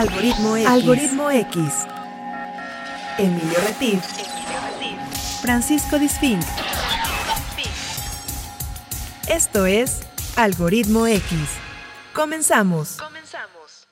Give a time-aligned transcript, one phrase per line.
[0.00, 0.66] Algoritmo X.
[0.66, 1.60] Algoritmo X.
[3.18, 4.02] Emilio Retif.
[5.42, 6.40] Francisco Disfink.
[9.28, 10.00] Esto es
[10.36, 11.38] Algoritmo X.
[12.14, 12.96] Comenzamos.
[12.96, 13.88] Comenzamos.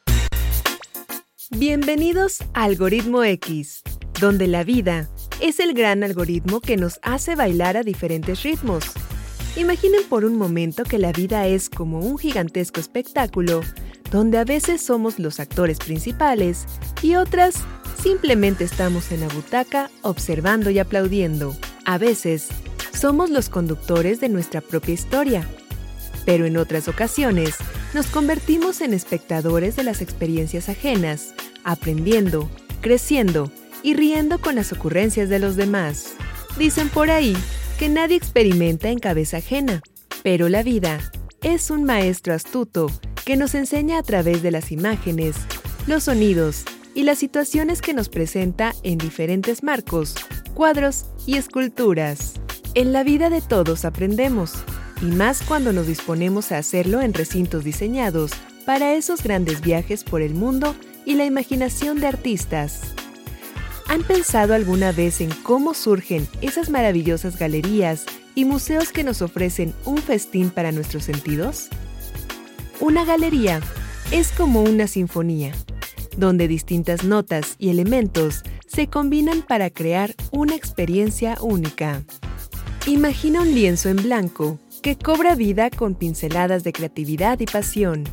[1.51, 3.83] Bienvenidos a Algoritmo X,
[4.19, 5.11] donde la vida
[5.43, 8.83] es el gran algoritmo que nos hace bailar a diferentes ritmos.
[9.57, 13.61] Imaginen por un momento que la vida es como un gigantesco espectáculo
[14.11, 16.67] donde a veces somos los actores principales
[17.03, 17.57] y otras
[18.03, 21.57] simplemente estamos en la butaca observando y aplaudiendo.
[21.85, 22.49] A veces
[22.93, 25.49] somos los conductores de nuestra propia historia,
[26.25, 27.57] pero en otras ocasiones
[27.95, 31.35] nos convertimos en espectadores de las experiencias ajenas,
[31.65, 32.51] aprendiendo,
[32.81, 33.51] creciendo
[33.83, 36.15] y riendo con las ocurrencias de los demás.
[36.59, 37.37] Dicen por ahí
[37.79, 39.83] que nadie experimenta en cabeza ajena,
[40.23, 40.99] pero la vida
[41.43, 42.91] es un maestro astuto
[43.29, 45.37] que nos enseña a través de las imágenes,
[45.87, 46.65] los sonidos
[46.95, 50.15] y las situaciones que nos presenta en diferentes marcos,
[50.55, 52.33] cuadros y esculturas.
[52.73, 54.55] En la vida de todos aprendemos,
[55.03, 58.31] y más cuando nos disponemos a hacerlo en recintos diseñados
[58.65, 62.81] para esos grandes viajes por el mundo y la imaginación de artistas.
[63.89, 69.75] ¿Han pensado alguna vez en cómo surgen esas maravillosas galerías y museos que nos ofrecen
[69.85, 71.69] un festín para nuestros sentidos?
[72.81, 73.61] Una galería
[74.13, 75.53] es como una sinfonía,
[76.17, 82.05] donde distintas notas y elementos se combinan para crear una experiencia única.
[82.87, 88.05] Imagina un lienzo en blanco que cobra vida con pinceladas de creatividad y pasión.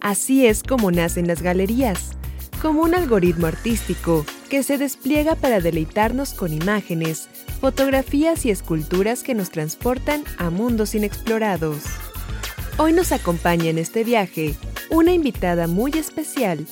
[0.00, 2.12] Así es como nacen las galerías,
[2.62, 7.28] como un algoritmo artístico que se despliega para deleitarnos con imágenes,
[7.60, 11.82] fotografías y esculturas que nos transportan a mundos inexplorados.
[12.78, 14.54] Hoy nos acompaña en este viaje
[14.90, 16.66] una invitada muy especial,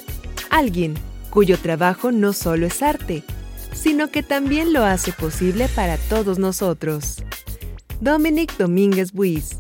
[0.50, 0.94] alguien
[1.30, 3.24] cuyo trabajo no solo es arte,
[3.72, 7.24] sino que también lo hace posible para todos nosotros.
[8.02, 9.56] Dominic Domínguez Buiz,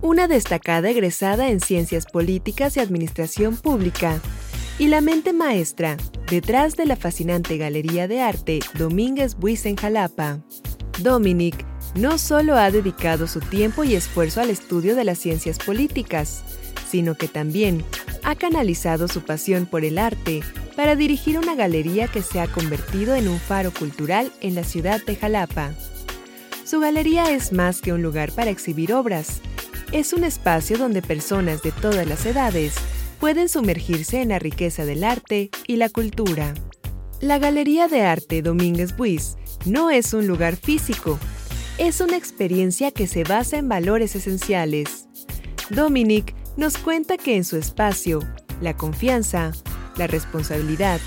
[0.00, 4.22] una destacada egresada en Ciencias Políticas y Administración Pública,
[4.78, 5.98] y la mente maestra
[6.30, 10.38] detrás de la fascinante Galería de Arte Domínguez Buiz en Jalapa.
[11.02, 16.44] Dominic no solo ha dedicado su tiempo y esfuerzo al estudio de las ciencias políticas,
[16.90, 17.84] sino que también
[18.22, 20.42] ha canalizado su pasión por el arte
[20.76, 25.04] para dirigir una galería que se ha convertido en un faro cultural en la ciudad
[25.04, 25.72] de Jalapa.
[26.64, 29.40] Su galería es más que un lugar para exhibir obras,
[29.92, 32.74] es un espacio donde personas de todas las edades
[33.18, 36.54] pueden sumergirse en la riqueza del arte y la cultura.
[37.20, 41.18] La Galería de Arte Domínguez Buis no es un lugar físico,
[41.78, 45.06] es una experiencia que se basa en valores esenciales.
[45.70, 48.20] Dominic nos cuenta que en su espacio,
[48.60, 49.52] la confianza,
[49.96, 51.00] la responsabilidad,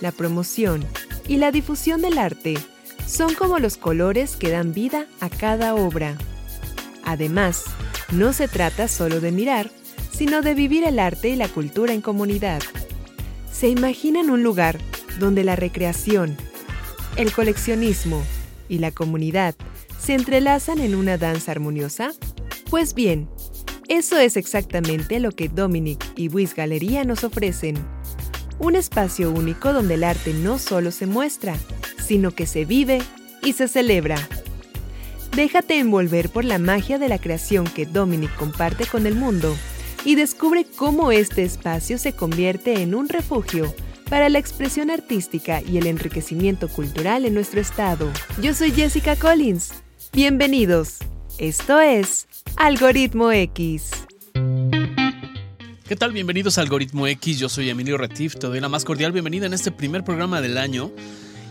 [0.00, 0.84] la promoción
[1.28, 2.54] y la difusión del arte
[3.06, 6.16] son como los colores que dan vida a cada obra.
[7.04, 7.64] Además,
[8.10, 9.70] no se trata solo de mirar,
[10.12, 12.62] sino de vivir el arte y la cultura en comunidad.
[13.52, 14.78] ¿Se imaginan un lugar
[15.18, 16.36] donde la recreación,
[17.16, 18.22] el coleccionismo
[18.68, 19.54] y la comunidad
[20.06, 22.12] se entrelazan en una danza armoniosa?
[22.70, 23.28] Pues bien,
[23.88, 27.76] eso es exactamente lo que Dominic y Buis Galería nos ofrecen.
[28.60, 31.56] Un espacio único donde el arte no solo se muestra,
[31.98, 33.02] sino que se vive
[33.42, 34.16] y se celebra.
[35.34, 39.56] Déjate envolver por la magia de la creación que Dominic comparte con el mundo
[40.04, 43.74] y descubre cómo este espacio se convierte en un refugio
[44.08, 48.08] para la expresión artística y el enriquecimiento cultural en nuestro estado.
[48.40, 49.82] Yo soy Jessica Collins
[50.16, 50.96] Bienvenidos.
[51.36, 53.90] Esto es Algoritmo X.
[55.86, 56.12] ¿Qué tal?
[56.12, 57.38] Bienvenidos a Algoritmo X.
[57.38, 58.34] Yo soy Emilio Retif.
[58.36, 60.90] Te doy la más cordial bienvenida en este primer programa del año.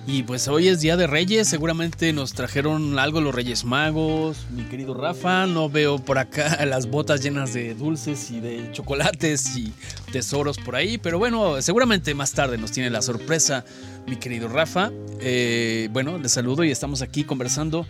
[0.07, 4.61] Y pues hoy es Día de Reyes, seguramente nos trajeron algo los Reyes Magos, mi
[4.63, 9.73] querido Rafa, no veo por acá las botas llenas de dulces y de chocolates y
[10.11, 13.65] tesoros por ahí, pero bueno, seguramente más tarde nos tiene la sorpresa
[14.05, 14.91] mi querido Rafa.
[15.21, 17.87] Eh, bueno, les saludo y estamos aquí conversando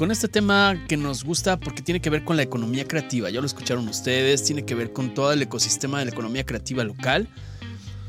[0.00, 3.40] con este tema que nos gusta porque tiene que ver con la economía creativa, ya
[3.40, 7.28] lo escucharon ustedes, tiene que ver con todo el ecosistema de la economía creativa local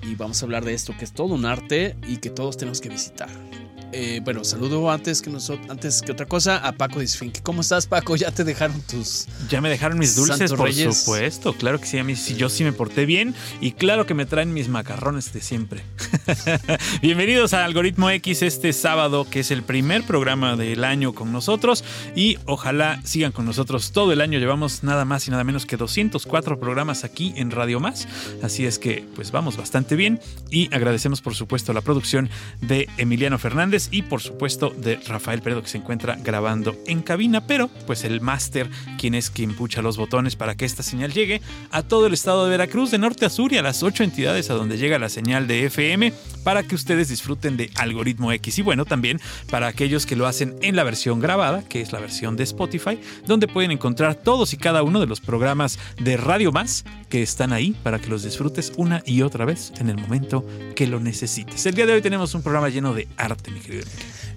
[0.01, 2.79] y vamos a hablar de esto que es todo un arte y que todos tenemos
[2.79, 3.27] que visitar.
[3.93, 7.41] Eh, bueno, saludo antes que nosotros, antes que otra cosa a Paco Disfink.
[7.41, 8.15] ¿Cómo estás, Paco?
[8.15, 9.27] ¿Ya te dejaron tus.
[9.49, 11.53] Ya me dejaron mis dulces, por supuesto.
[11.53, 13.35] Claro que sí, a mí sí, yo sí me porté bien.
[13.59, 15.83] Y claro que me traen mis macarrones de siempre.
[17.01, 21.83] Bienvenidos a Algoritmo X este sábado, que es el primer programa del año con nosotros.
[22.15, 24.39] Y ojalá sigan con nosotros todo el año.
[24.39, 28.07] Llevamos nada más y nada menos que 204 programas aquí en Radio Más.
[28.41, 30.21] Así es que, pues vamos bastante bien.
[30.49, 32.29] Y agradecemos, por supuesto, la producción
[32.61, 37.45] de Emiliano Fernández y por supuesto de Rafael Peredo que se encuentra grabando en cabina,
[37.47, 41.41] pero pues el máster quien es quien pucha los botones para que esta señal llegue
[41.71, 44.49] a todo el estado de Veracruz de norte a sur y a las ocho entidades
[44.49, 46.13] a donde llega la señal de FM
[46.43, 48.59] para que ustedes disfruten de Algoritmo X.
[48.59, 49.19] Y bueno también
[49.49, 52.99] para aquellos que lo hacen en la versión grabada que es la versión de Spotify
[53.25, 57.53] donde pueden encontrar todos y cada uno de los programas de Radio Más que están
[57.53, 60.45] ahí para que los disfrutes una y otra vez en el momento
[60.75, 61.65] que lo necesites.
[61.65, 63.59] El día de hoy tenemos un programa lleno de arte, mi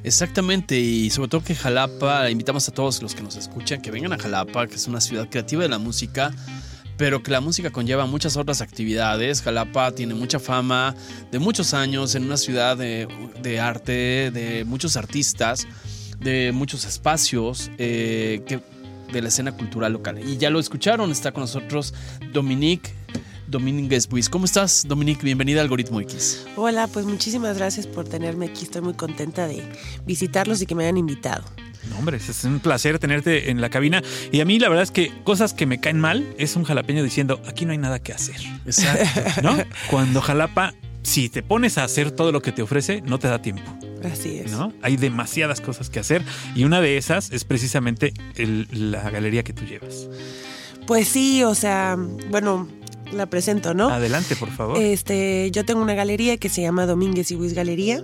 [0.04, 4.12] Exactamente, y sobre todo que Jalapa, invitamos a todos los que nos escuchan que vengan
[4.12, 6.30] a Jalapa, que es una ciudad creativa de la música,
[6.96, 9.42] pero que la música conlleva muchas otras actividades.
[9.42, 10.94] Jalapa tiene mucha fama
[11.32, 15.66] de muchos años en una ciudad de, arte, de muchos artistas,
[16.20, 18.60] de muchos espacios eh,
[19.12, 20.20] de la escena cultural local.
[20.28, 21.94] Y ya lo escucharon, está con nosotros
[22.32, 22.92] Dominique.
[23.54, 24.28] Domínguez Buis.
[24.28, 25.22] ¿Cómo estás, Dominique?
[25.22, 26.44] Bienvenida a Algoritmo X.
[26.56, 28.64] Hola, pues muchísimas gracias por tenerme aquí.
[28.64, 29.62] Estoy muy contenta de
[30.04, 31.44] visitarlos y que me hayan invitado.
[31.88, 34.02] No, hombre, es un placer tenerte en la cabina.
[34.32, 37.04] Y a mí la verdad es que cosas que me caen mal es un jalapeño
[37.04, 38.40] diciendo, aquí no hay nada que hacer.
[38.66, 39.20] Exacto.
[39.44, 39.56] ¿No?
[39.88, 40.74] Cuando Jalapa,
[41.04, 43.72] si te pones a hacer todo lo que te ofrece, no te da tiempo.
[44.02, 44.50] Así es.
[44.50, 44.72] ¿no?
[44.82, 46.24] Hay demasiadas cosas que hacer
[46.56, 50.08] y una de esas es precisamente la galería que tú llevas.
[50.88, 51.96] Pues sí, o sea,
[52.30, 52.68] bueno,
[53.14, 53.88] la presento, ¿no?
[53.88, 54.78] Adelante, por favor.
[54.78, 58.02] Este, yo tengo una galería que se llama Domínguez y Luis Galería.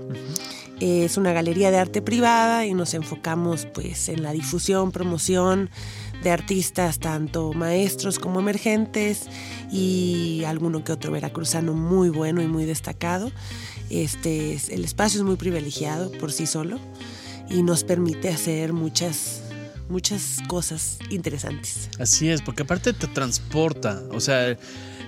[0.80, 5.68] Es una galería de arte privada y nos enfocamos pues en la difusión, promoción
[6.22, 9.26] de artistas, tanto maestros como emergentes
[9.70, 13.30] y alguno que otro veracruzano muy bueno y muy destacado.
[13.90, 16.78] Este, el espacio es muy privilegiado por sí solo
[17.50, 19.42] y nos permite hacer muchas
[19.90, 21.90] muchas cosas interesantes.
[21.98, 24.56] Así es, porque aparte te transporta, o sea,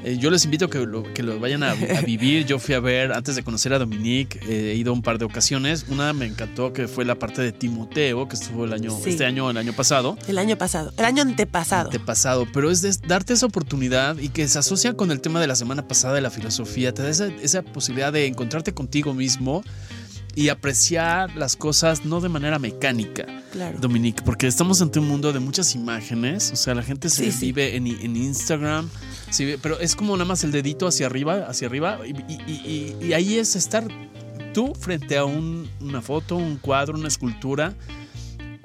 [0.04, 2.44] eh, yo les invito a que lo, que lo vayan a, vivir.
[2.46, 5.24] Yo fui a ver, antes de conocer a Dominique, eh, he ido un par de
[5.24, 5.86] ocasiones.
[5.88, 9.50] Una me encantó que fue la parte de Timoteo, que estuvo el año, este año,
[9.50, 10.18] el año pasado.
[10.26, 11.86] El año pasado, el año antepasado.
[11.86, 15.46] Antepasado, pero es de darte esa oportunidad y que se asocia con el tema de
[15.46, 16.92] la semana pasada de la filosofía.
[16.92, 19.62] Te da esa, esa posibilidad de encontrarte contigo mismo
[20.34, 23.78] y apreciar las cosas no de manera mecánica, claro.
[23.78, 27.76] Dominique, porque estamos ante un mundo de muchas imágenes, o sea, la gente se vive
[27.76, 28.88] En, en, Instagram,
[29.30, 33.56] sí, pero es como nada más el dedito hacia arriba, hacia arriba, y, ahí es
[33.56, 33.86] estar
[34.54, 37.74] tú frente a una foto, un cuadro, una escultura.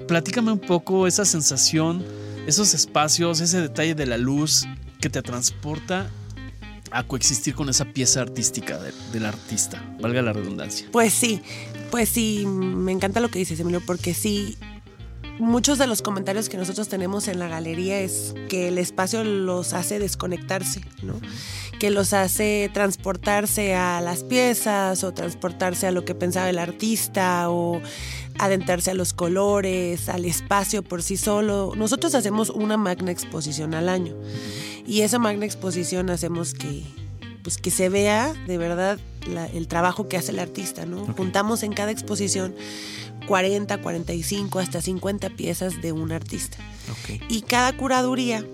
[0.06, 2.04] Platícame un poco esa sensación,
[2.46, 4.66] esos espacios, ese detalle de la luz
[5.00, 6.10] que te transporta
[6.90, 8.78] a coexistir con esa pieza artística
[9.12, 10.88] del artista, valga la redundancia.
[10.92, 11.40] Pues sí,
[11.90, 14.56] pues sí, me encanta lo que dices, Emilio, porque sí,
[15.38, 19.72] muchos de los comentarios que nosotros tenemos en la galería es que el espacio los
[19.72, 21.20] hace desconectarse, ¿no?
[21.78, 27.50] Que los hace transportarse a las piezas o transportarse a lo que pensaba el artista
[27.50, 27.80] o
[28.38, 31.72] adentrarse a los colores, al espacio por sí solo.
[31.76, 34.14] Nosotros hacemos una magna exposición al año.
[34.86, 36.82] Y esa magna exposición hacemos que,
[37.42, 38.98] pues, que se vea de verdad
[39.52, 41.04] el trabajo que hace el artista, ¿no?
[41.14, 42.54] Juntamos en cada exposición
[43.26, 46.56] 40, 45, hasta 50 piezas de un artista.
[47.28, 48.44] Y cada curaduría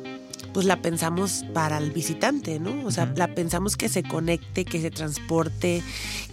[0.55, 2.87] pues la pensamos para el visitante, ¿no?
[2.87, 5.83] O sea, la pensamos que se conecte, que se transporte,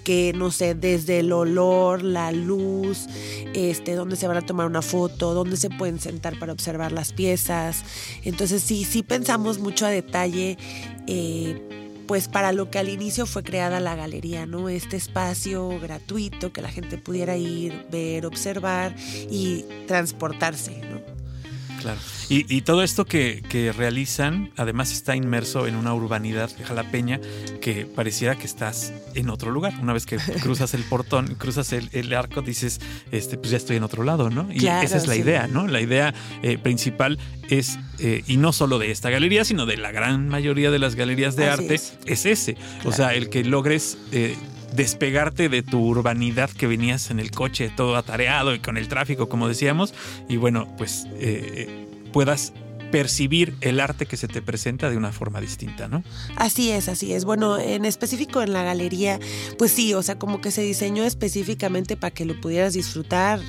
[0.03, 3.07] que no sé, desde el olor, la luz,
[3.55, 7.13] este, dónde se van a tomar una foto, dónde se pueden sentar para observar las
[7.13, 7.83] piezas.
[8.23, 10.57] Entonces sí, sí pensamos mucho a detalle.
[11.07, 11.59] Eh,
[12.05, 14.69] pues para lo que al inicio fue creada la galería, ¿no?
[14.69, 18.93] Este espacio gratuito que la gente pudiera ir, ver, observar
[19.31, 21.20] y transportarse, ¿no?
[21.81, 21.99] Claro.
[22.29, 27.19] Y, todo esto que, realizan, además está inmerso en una urbanidad jalapeña
[27.59, 29.73] que pareciera que estás en otro lugar.
[29.81, 32.79] Una vez que cruzas el portón, cruzas el, arco, dices,
[33.11, 34.47] este, pues ya estoy en otro lado, ¿no?
[34.51, 35.67] Y esa es la idea, ¿no?
[35.67, 37.19] La idea eh, principal
[37.49, 40.95] es, eh, y no solo de esta galería, sino de la gran mayoría de las
[40.95, 42.25] galerías de arte, es.
[42.25, 42.55] ese.
[42.85, 43.97] O sea, el que logres...
[44.11, 44.37] Eh,
[44.73, 49.29] despegarte de tu urbanidad que venías en el coche todo atareado y con el tráfico,
[49.29, 49.93] como decíamos,
[50.29, 52.53] y bueno, pues eh, puedas
[52.91, 56.03] percibir el arte que se te presenta de una forma distinta, ¿no?
[56.35, 57.25] Así es, así es.
[57.25, 59.19] Bueno, en específico en la galería,
[59.57, 63.39] pues sí, o sea, como que se diseñó específicamente para que lo pudieras disfrutar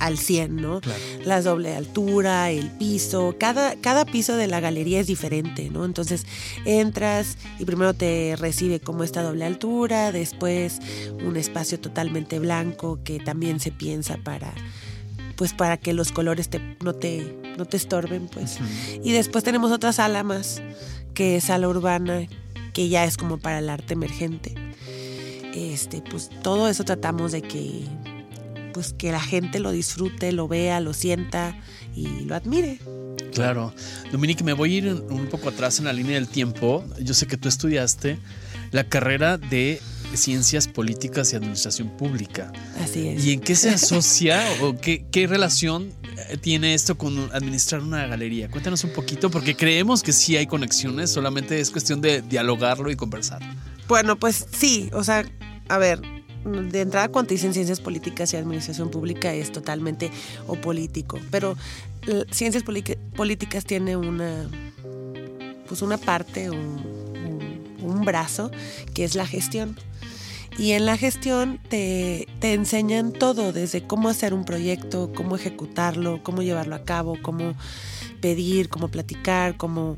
[0.00, 0.80] al 100, ¿no?
[1.24, 5.84] La doble altura, el piso, cada, cada piso de la galería es diferente, ¿no?
[5.84, 6.26] Entonces
[6.64, 10.80] entras y primero te recibe como esta doble altura, después
[11.24, 14.52] un espacio totalmente blanco que también se piensa para
[15.36, 18.58] pues para que los colores te, no, te, no te estorben, pues.
[19.02, 20.60] Y después tenemos otra sala más,
[21.14, 22.26] que es sala urbana,
[22.74, 24.54] que ya es como para el arte emergente.
[25.54, 27.84] Este, pues todo eso tratamos de que
[28.72, 31.56] pues que la gente lo disfrute, lo vea, lo sienta
[31.94, 32.78] y lo admire.
[33.32, 33.74] Claro.
[34.12, 36.84] Dominique, me voy a ir un poco atrás en la línea del tiempo.
[37.00, 38.18] Yo sé que tú estudiaste
[38.70, 39.80] la carrera de
[40.14, 42.52] Ciencias Políticas y Administración Pública.
[42.82, 43.24] Así es.
[43.24, 45.92] ¿Y en qué se asocia o qué, qué relación
[46.28, 48.50] eh, tiene esto con administrar una galería?
[48.50, 52.96] Cuéntanos un poquito, porque creemos que sí hay conexiones, solamente es cuestión de dialogarlo y
[52.96, 53.40] conversar.
[53.88, 55.24] Bueno, pues sí, o sea,
[55.68, 56.00] a ver,
[56.44, 60.10] de entrada cuando dicen ciencias políticas y administración pública es totalmente
[60.46, 61.56] o político, pero
[62.30, 62.64] ciencias
[63.16, 64.48] políticas tiene una
[65.68, 68.50] pues una parte, un brazo
[68.92, 69.76] que es la gestión.
[70.58, 76.42] Y en la gestión te, enseñan todo, desde cómo hacer un proyecto, cómo ejecutarlo, cómo
[76.42, 77.54] llevarlo a cabo, cómo
[78.20, 79.96] pedir, cómo platicar, cómo,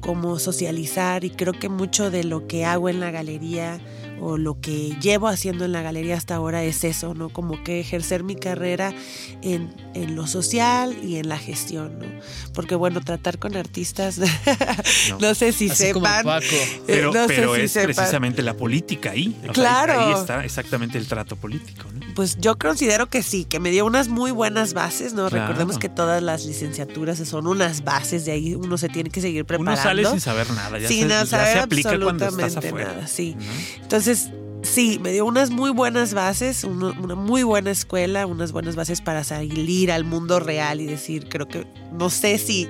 [0.00, 1.24] cómo socializar.
[1.24, 3.80] Y creo que mucho de lo que hago en la galería
[4.22, 7.28] o lo que llevo haciendo en la galería hasta ahora es eso, ¿no?
[7.28, 8.94] Como que ejercer mi carrera
[9.42, 9.72] en,
[10.14, 12.06] lo social y en la gestión, ¿no?
[12.54, 14.20] Porque bueno, tratar con artistas,
[15.20, 16.26] no, sé si sepan.
[16.28, 19.36] Eh, pero, pero es precisamente la política ahí.
[19.52, 19.98] claro.
[19.98, 22.02] ahí está exactamente el trato político, ¿no?
[22.14, 25.28] Pues yo considero que sí, que me dio unas muy buenas bases, ¿no?
[25.28, 29.44] Recordemos que todas las licenciaturas son unas bases, de ahí uno se tiene que seguir
[29.44, 29.72] preparando.
[29.72, 32.92] Uno sale sin saber nada, ya, se, no se aplica cuando estás afuera.
[32.92, 33.36] Nada, sí.
[33.80, 34.11] Entonces,
[34.62, 39.24] sí, me dio unas muy buenas bases, una muy buena escuela, unas buenas bases para
[39.24, 42.68] salir al mundo real y decir, creo que, no sé si,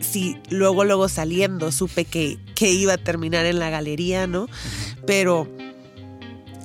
[0.00, 4.46] si luego, luego saliendo supe que, que iba a terminar en la galería, ¿no?
[5.06, 5.48] Pero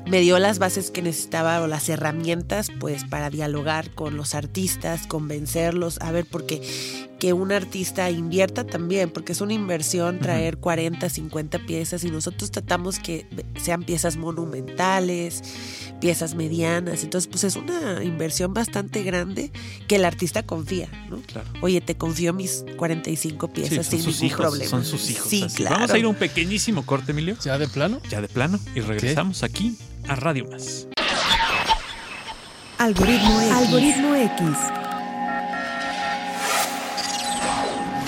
[0.09, 5.05] me dio las bases que necesitaba o las herramientas pues para dialogar con los artistas,
[5.07, 11.09] convencerlos, a ver, porque que un artista invierta también, porque es una inversión traer 40,
[11.09, 13.27] 50 piezas y nosotros tratamos que
[13.61, 15.43] sean piezas monumentales,
[15.99, 19.51] piezas medianas, entonces pues es una inversión bastante grande
[19.87, 21.17] que el artista confía, ¿no?
[21.23, 21.47] Claro.
[21.61, 24.69] Oye, te confío mis 45 piezas sin ningún problema.
[24.69, 25.27] Son sus hijos.
[25.27, 25.75] Sí, claro.
[25.75, 27.35] Vamos a ir a un pequeñísimo corte, Emilio.
[27.43, 27.99] ¿Ya de plano?
[28.09, 30.87] Ya de plano y regresamos aquí a Radio Más.
[32.77, 33.51] Algoritmo X.
[33.51, 34.88] Algoritmo X.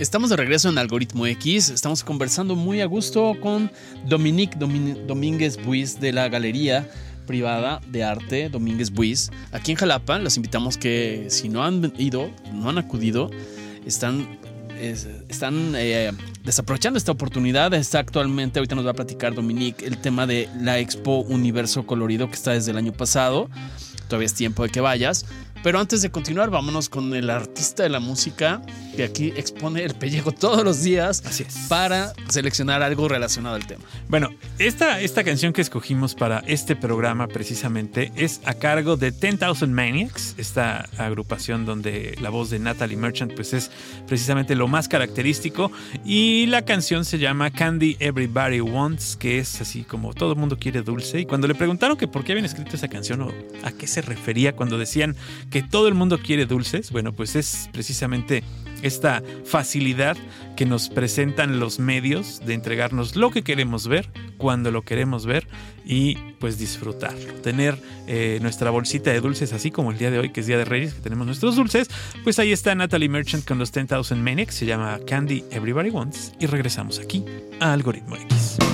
[0.00, 1.68] Estamos de regreso en Algoritmo X.
[1.68, 3.70] Estamos conversando muy a gusto con
[4.06, 6.88] Dominique Domínguez Buis de la Galería
[7.26, 9.30] Privada de Arte Domínguez Buis.
[9.52, 13.30] Aquí en Jalapa los invitamos que si no han ido, no han acudido,
[13.84, 14.40] están
[15.28, 16.10] están eh,
[16.44, 17.74] desaprovechando esta oportunidad.
[17.74, 22.26] Está actualmente, ahorita nos va a platicar Dominique, el tema de la Expo Universo Colorido
[22.28, 23.50] que está desde el año pasado.
[24.08, 25.26] Todavía es tiempo de que vayas.
[25.62, 28.62] Pero antes de continuar, vámonos con el artista de la música
[29.00, 31.22] que aquí expone el pellejo todos los días
[31.70, 33.82] para seleccionar algo relacionado al tema.
[34.08, 34.28] Bueno,
[34.58, 40.34] esta, esta canción que escogimos para este programa precisamente es a cargo de 10,000 Maniacs,
[40.36, 43.70] esta agrupación donde la voz de Natalie Merchant pues es
[44.06, 45.72] precisamente lo más característico.
[46.04, 50.58] Y la canción se llama Candy Everybody Wants, que es así como todo el mundo
[50.58, 51.20] quiere dulce.
[51.20, 54.02] Y cuando le preguntaron que por qué habían escrito esa canción o a qué se
[54.02, 55.16] refería cuando decían
[55.50, 58.44] que todo el mundo quiere dulces, bueno, pues es precisamente
[58.82, 60.16] esta facilidad
[60.56, 65.46] que nos presentan los medios de entregarnos lo que queremos ver, cuando lo queremos ver
[65.84, 67.34] y pues disfrutarlo.
[67.34, 70.58] Tener eh, nuestra bolsita de dulces, así como el día de hoy, que es Día
[70.58, 71.88] de Reyes, que tenemos nuestros dulces,
[72.24, 76.46] pues ahí está Natalie Merchant con los 10,000 Maniacs, se llama Candy Everybody Wants y
[76.46, 77.24] regresamos aquí
[77.60, 78.69] a Algoritmo X.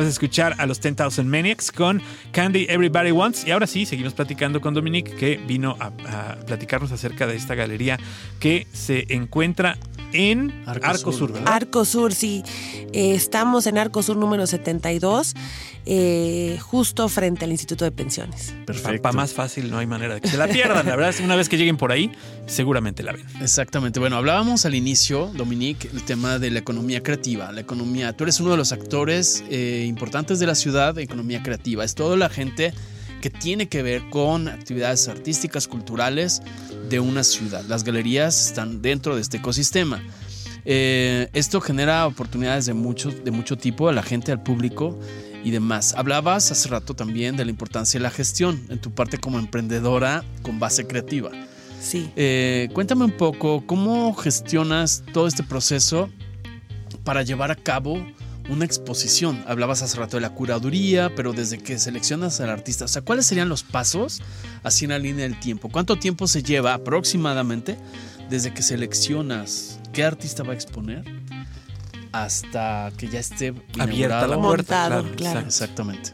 [0.00, 2.00] Acabas de escuchar a los 10,000 Maniacs con
[2.32, 3.46] Candy Everybody Wants.
[3.46, 7.54] Y ahora sí, seguimos platicando con Dominique, que vino a, a platicarnos acerca de esta
[7.54, 7.98] galería
[8.38, 9.76] que se encuentra
[10.12, 12.42] en Arco, Sur, Arco Sur, sí.
[12.92, 15.34] Eh, estamos en Arco Sur número 72,
[15.86, 18.54] eh, justo frente al Instituto de Pensiones.
[18.66, 19.02] Perfecto.
[19.02, 20.86] Para más fácil no hay manera de que se la pierdan.
[20.86, 22.12] La verdad es que una vez que lleguen por ahí,
[22.46, 23.26] seguramente la ven.
[23.40, 23.98] Exactamente.
[24.00, 27.50] Bueno, hablábamos al inicio, Dominique, el tema de la economía creativa.
[27.52, 31.42] La economía, tú eres uno de los actores eh, importantes de la ciudad de economía
[31.42, 31.84] creativa.
[31.84, 32.74] Es toda la gente
[33.20, 36.42] que tiene que ver con actividades artísticas, culturales
[36.88, 37.64] de una ciudad.
[37.68, 40.02] Las galerías están dentro de este ecosistema.
[40.64, 44.98] Eh, esto genera oportunidades de mucho, de mucho tipo a la gente, al público
[45.44, 45.94] y demás.
[45.96, 50.24] Hablabas hace rato también de la importancia de la gestión en tu parte como emprendedora
[50.42, 51.30] con base creativa.
[51.80, 52.10] Sí.
[52.16, 56.10] Eh, cuéntame un poco cómo gestionas todo este proceso
[57.04, 58.04] para llevar a cabo
[58.50, 59.42] una exposición.
[59.46, 63.26] Hablabas hace rato de la curaduría, pero desde que seleccionas al artista, o sea, ¿cuáles
[63.26, 64.20] serían los pasos
[64.62, 65.68] así en la línea del tiempo?
[65.70, 67.78] ¿Cuánto tiempo se lleva aproximadamente
[68.28, 71.19] desde que seleccionas qué artista va a exponer
[72.12, 75.04] hasta que ya esté abierta la puerta?
[75.16, 75.40] claro.
[75.40, 76.12] Exactamente.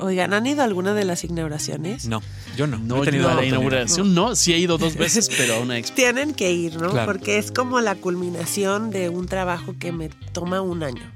[0.00, 2.06] Oigan, ¿han ido a alguna de las inauguraciones?
[2.06, 2.20] No,
[2.56, 2.78] yo no.
[2.78, 4.36] No, he tenido la inauguración, no.
[4.36, 5.96] Sí he ido dos veces, pero a una expo.
[5.96, 6.92] Tienen que ir, ¿no?
[7.06, 11.10] Porque es como la culminación de un trabajo que me toma un año.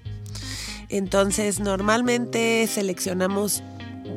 [0.89, 3.63] Entonces, normalmente seleccionamos,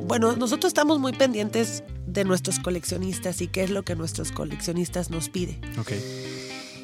[0.06, 5.10] bueno, nosotros estamos muy pendientes de nuestros coleccionistas y qué es lo que nuestros coleccionistas
[5.10, 5.60] nos piden.
[5.80, 5.92] Ok.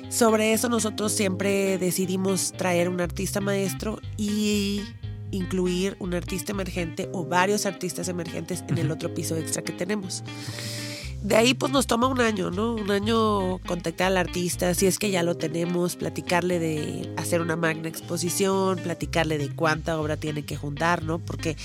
[0.09, 4.81] Sobre eso nosotros siempre decidimos traer un artista maestro y
[5.31, 10.23] incluir un artista emergente o varios artistas emergentes en el otro piso extra que tenemos.
[11.21, 12.75] De ahí pues nos toma un año, ¿no?
[12.75, 17.55] Un año contactar al artista, si es que ya lo tenemos, platicarle de hacer una
[17.55, 21.19] magna exposición, platicarle de cuánta obra tiene que juntar, ¿no?
[21.19, 21.57] Porque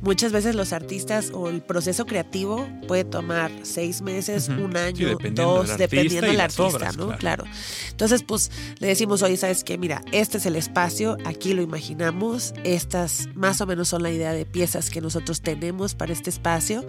[0.00, 5.76] muchas veces los artistas o el proceso creativo puede tomar seis meses, un año, dos,
[5.76, 7.16] dependiendo del artista, ¿no?
[7.18, 7.44] Claro.
[7.90, 9.78] Entonces, pues le decimos, oye, ¿sabes qué?
[9.78, 14.32] Mira, este es el espacio, aquí lo imaginamos, estas más o menos son la idea
[14.32, 16.84] de piezas que nosotros tenemos para este espacio.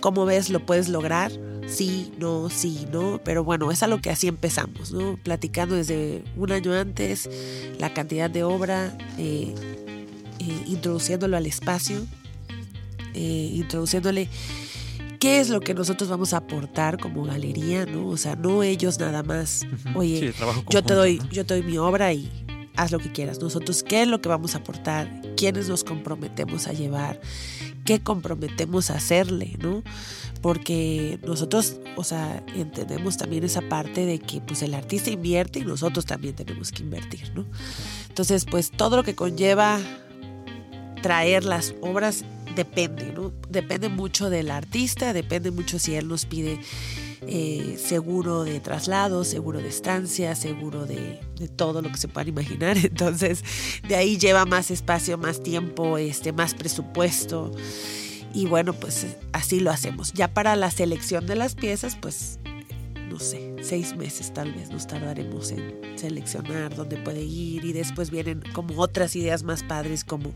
[0.00, 0.50] ¿Cómo ves?
[0.50, 1.30] ¿Lo puedes lograr?
[1.68, 3.20] Sí, no, sí, no.
[3.24, 5.16] Pero bueno, es a lo que así empezamos, ¿no?
[5.22, 7.30] Platicando desde un año antes
[7.78, 9.54] la cantidad de obra, eh,
[10.40, 12.04] eh, introduciéndolo al espacio,
[13.14, 14.28] eh, introduciéndole
[15.22, 18.08] qué es lo que nosotros vamos a aportar como galería, ¿no?
[18.08, 19.64] O sea, no ellos nada más.
[19.94, 20.34] Oye,
[20.68, 22.28] yo te doy, yo te doy mi obra y
[22.76, 23.40] haz lo que quieras.
[23.40, 25.08] Nosotros, ¿qué es lo que vamos a aportar?
[25.36, 27.20] ¿Quiénes nos comprometemos a llevar?
[27.84, 29.84] ¿Qué comprometemos a hacerle, no?
[30.40, 35.64] Porque nosotros, o sea, entendemos también esa parte de que pues el artista invierte y
[35.64, 37.44] nosotros también tenemos que invertir, ¿no?
[38.08, 39.78] Entonces, pues todo lo que conlleva
[41.00, 43.32] traer las obras depende, ¿no?
[43.48, 46.60] Depende mucho del artista, depende mucho si él nos pide
[47.26, 51.20] eh, seguro de traslado, seguro de estancia, seguro de,
[51.56, 52.76] todo lo que se puedan imaginar.
[52.82, 53.44] Entonces,
[53.86, 57.52] de ahí lleva más espacio, más tiempo, este, más presupuesto.
[58.34, 60.12] Y bueno, pues así lo hacemos.
[60.14, 62.38] Ya para la selección de las piezas, pues
[63.08, 68.10] no sé, seis meses tal vez nos tardaremos en seleccionar dónde puede ir y después
[68.10, 70.32] vienen como otras ideas más padres como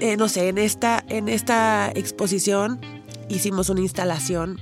[0.00, 2.80] eh, no sé, en esta, en esta exposición
[3.28, 4.58] hicimos una instalación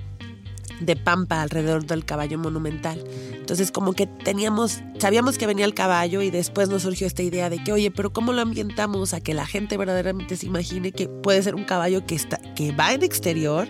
[0.80, 3.02] de pampa alrededor del caballo monumental.
[3.32, 7.48] Entonces como que teníamos, sabíamos que venía el caballo y después nos surgió esta idea
[7.48, 11.08] de que, oye, pero ¿cómo lo ambientamos a que la gente verdaderamente se imagine que
[11.08, 13.66] puede ser un caballo que, está, que va en exterior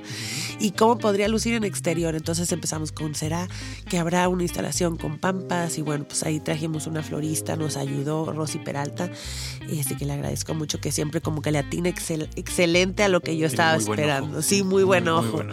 [0.59, 2.17] y cómo podría lucir en exterior?
[2.17, 3.47] Entonces empezamos con, ¿será
[3.89, 5.79] que habrá una instalación con pampas?
[5.79, 9.11] Y bueno, pues ahí trajimos una florista, nos ayudó Rosy Peralta,
[9.71, 13.37] este que le agradezco mucho, que siempre como que le atina excelente a lo que
[13.37, 14.43] yo estaba esperando.
[14.43, 15.45] Sí, muy buen ojo.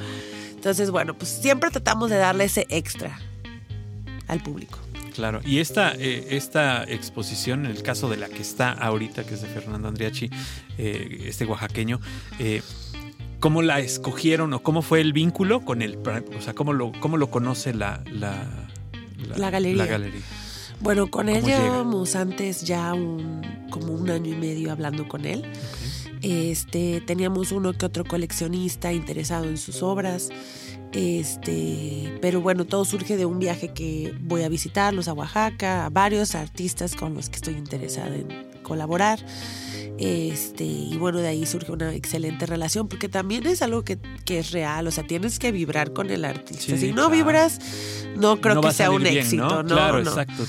[0.65, 3.19] Entonces, bueno, pues siempre tratamos de darle ese extra
[4.27, 4.79] al público.
[5.13, 9.35] Claro, y esta, eh, esta exposición, en el caso de la que está ahorita, que
[9.35, 10.31] es de Fernando Andriachi,
[10.79, 11.99] eh, este oaxaqueño,
[12.39, 12.63] eh,
[13.39, 15.99] ¿cómo la escogieron o cómo fue el vínculo con el,
[16.35, 18.43] o sea, cómo lo, cómo lo conoce la, la,
[19.37, 19.85] la, galería.
[19.85, 20.21] galería?
[20.79, 25.45] Bueno, con él llevamos antes ya un, como un año y medio hablando con él.
[26.25, 30.29] Este, teníamos uno que otro coleccionista interesado en sus obras.
[30.91, 35.89] Este, pero bueno, todo surge de un viaje que voy a visitarlos a Oaxaca, a
[35.91, 38.27] varios artistas con los que estoy interesada en
[38.63, 39.23] colaborar.
[39.99, 44.49] Este, y bueno, de ahí surge una excelente relación, porque también es algo que, es
[44.49, 46.75] real, o sea, tienes que vibrar con el artista.
[46.75, 47.59] si no vibras,
[48.17, 49.75] no creo que sea un éxito, ¿no?
[49.75, 50.43] Claro, exacto.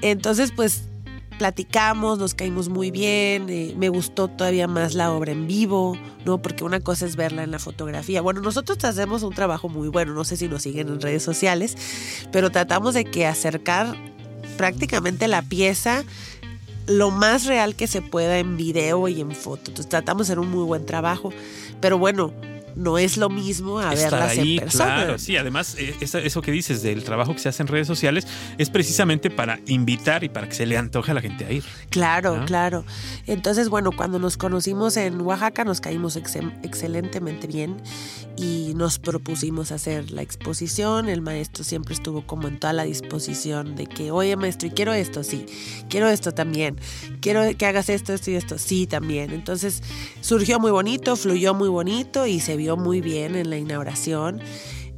[0.00, 0.84] Entonces, pues
[1.38, 6.38] platicamos, nos caímos muy bien, eh, me gustó todavía más la obra en vivo, ¿no?
[6.38, 8.20] Porque una cosa es verla en la fotografía.
[8.20, 11.76] Bueno, nosotros hacemos un trabajo muy bueno, no sé si nos siguen en redes sociales,
[12.32, 13.96] pero tratamos de acercar
[14.56, 16.04] prácticamente la pieza
[16.88, 19.70] lo más real que se pueda en video y en foto.
[19.70, 21.32] Entonces tratamos de hacer un muy buen trabajo.
[21.80, 22.32] Pero bueno,
[22.78, 24.94] no es lo mismo a verlas en persona.
[24.94, 28.26] Claro, sí, además eh, eso que dices del trabajo que se hace en redes sociales
[28.56, 31.64] es precisamente para invitar y para que se le antoje a la gente a ir.
[31.90, 32.84] Claro, claro.
[33.26, 37.76] Entonces, bueno, cuando nos conocimos en Oaxaca nos caímos excelentemente bien
[38.36, 41.08] y nos propusimos hacer la exposición.
[41.08, 44.92] El maestro siempre estuvo como en toda la disposición de que, oye maestro, y quiero
[44.92, 45.46] esto, sí,
[45.88, 46.78] quiero esto también,
[47.20, 49.32] quiero que hagas esto, esto y esto, sí también.
[49.32, 49.82] Entonces
[50.20, 54.40] surgió muy bonito, fluyó muy bonito y se vio muy bien en la inauguración.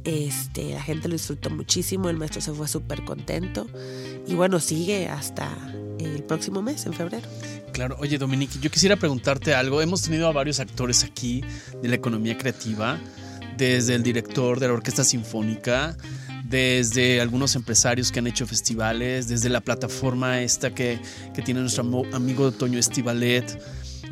[0.03, 3.67] Este, la gente lo disfrutó muchísimo, el maestro se fue súper contento
[4.27, 5.47] y bueno, sigue hasta
[5.99, 7.27] el próximo mes, en febrero.
[7.71, 9.81] Claro, oye Dominique, yo quisiera preguntarte algo.
[9.81, 11.43] Hemos tenido a varios actores aquí
[11.81, 12.99] de la economía creativa,
[13.57, 15.95] desde el director de la Orquesta Sinfónica,
[16.43, 20.99] desde algunos empresarios que han hecho festivales, desde la plataforma esta que,
[21.33, 23.61] que tiene nuestro amigo Toño Estivalet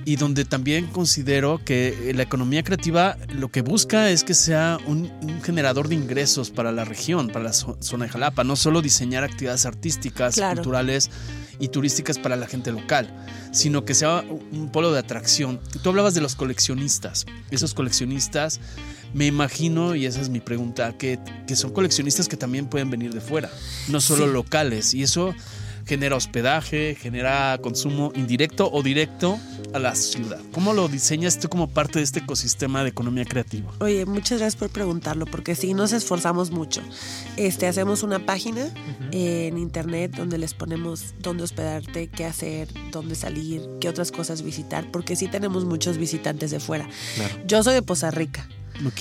[0.10, 5.12] y donde también considero que la economía creativa lo que busca es que sea un,
[5.44, 9.68] generador de ingresos para la región, para la zona de Jalapa, no solo diseñar actividades
[9.68, 11.12] artísticas, culturales
[11.60, 15.60] y turísticas para la gente local, sino que sea un polo de atracción.
[15.84, 18.60] Tú hablabas de los coleccionistas, esos coleccionistas
[19.14, 21.20] me imagino, y esa es mi pregunta, que,
[21.54, 23.52] son coleccionistas que también pueden venir de fuera,
[23.90, 24.96] no solo locales.
[24.96, 25.36] Y eso
[25.90, 29.40] genera hospedaje, genera consumo indirecto o directo
[29.74, 30.40] a la ciudad.
[30.52, 33.72] ¿Cómo lo diseñas tú como parte de este ecosistema de economía creativa?
[33.80, 36.84] Oye, muchas gracias por preguntarlo, porque sí nos esforzamos mucho.
[37.38, 38.70] Este, hacemos una página
[39.12, 44.86] en internet donde les ponemos dónde hospedarte, qué hacer, dónde salir, qué otras cosas visitar,
[44.92, 46.88] porque sí tenemos muchos visitantes de fuera.
[47.48, 48.48] Yo soy de Poza Rica.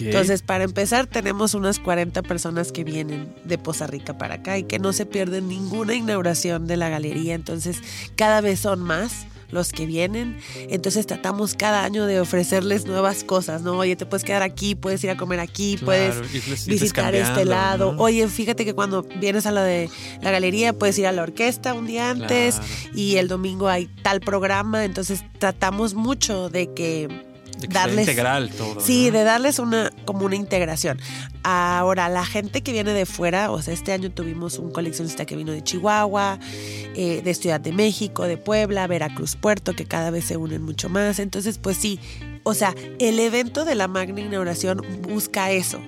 [0.01, 4.65] Entonces, para empezar, tenemos unas 40 personas que vienen de Poza Rica para acá y
[4.65, 7.35] que no se pierden ninguna inauguración de la galería.
[7.35, 7.79] Entonces,
[8.17, 10.39] cada vez son más los que vienen.
[10.69, 13.79] Entonces tratamos cada año de ofrecerles nuevas cosas, ¿no?
[13.79, 16.21] Oye, te puedes quedar aquí, puedes ir a comer aquí, puedes
[16.67, 17.95] visitar este lado.
[17.99, 19.89] Oye, fíjate que cuando vienes a la de
[20.23, 22.61] la galería puedes ir a la orquesta un día antes
[22.95, 24.85] y el domingo hay tal programa.
[24.85, 27.28] Entonces tratamos mucho de que
[27.69, 28.81] darles integral todo.
[28.81, 30.99] Sí, de darles una como una integración.
[31.43, 35.37] Ahora, la gente que viene de fuera, o sea, este año tuvimos un coleccionista que
[35.37, 40.25] vino de Chihuahua, eh, de Ciudad de México, de Puebla, Veracruz, Puerto, que cada vez
[40.25, 41.19] se unen mucho más.
[41.19, 42.01] Entonces, pues sí,
[42.43, 45.81] o sea, el evento de la magna inauguración busca eso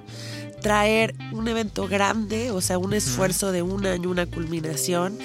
[0.61, 5.19] traer un evento grande, o sea, un esfuerzo de un año, una culminación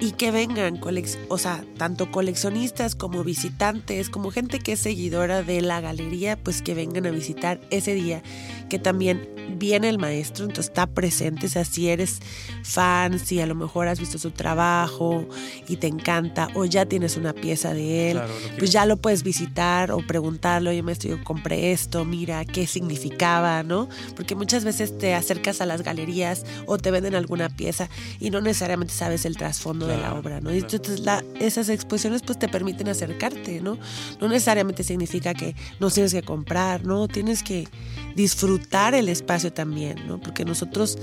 [0.00, 0.80] y que vengan,
[1.28, 6.62] o sea, tanto coleccionistas como visitantes, como gente que es seguidora de la galería, pues
[6.62, 8.22] que vengan a visitar ese día,
[8.68, 9.28] que también
[9.58, 12.20] viene el maestro, entonces está presente, o sea, si eres
[12.62, 15.26] fan, si a lo mejor has visto su trabajo
[15.68, 18.20] y te encanta, o ya tienes una pieza de él,
[18.58, 23.62] pues ya lo puedes visitar o preguntarle, oye maestro, yo compré esto, mira, qué significaba,
[23.62, 23.88] ¿no?
[24.16, 27.88] Porque muchas veces te acercas a las galerías o te venden alguna pieza
[28.20, 30.52] y no necesariamente sabes el trasfondo de la obra, ¿no?
[30.54, 31.02] Y entonces
[31.40, 33.78] esas exposiciones pues te permiten acercarte, ¿no?
[34.20, 37.08] No necesariamente significa que no tienes que comprar, ¿no?
[37.08, 37.68] Tienes que
[38.14, 40.20] disfrutar el espacio también, ¿no?
[40.20, 40.98] Porque nosotros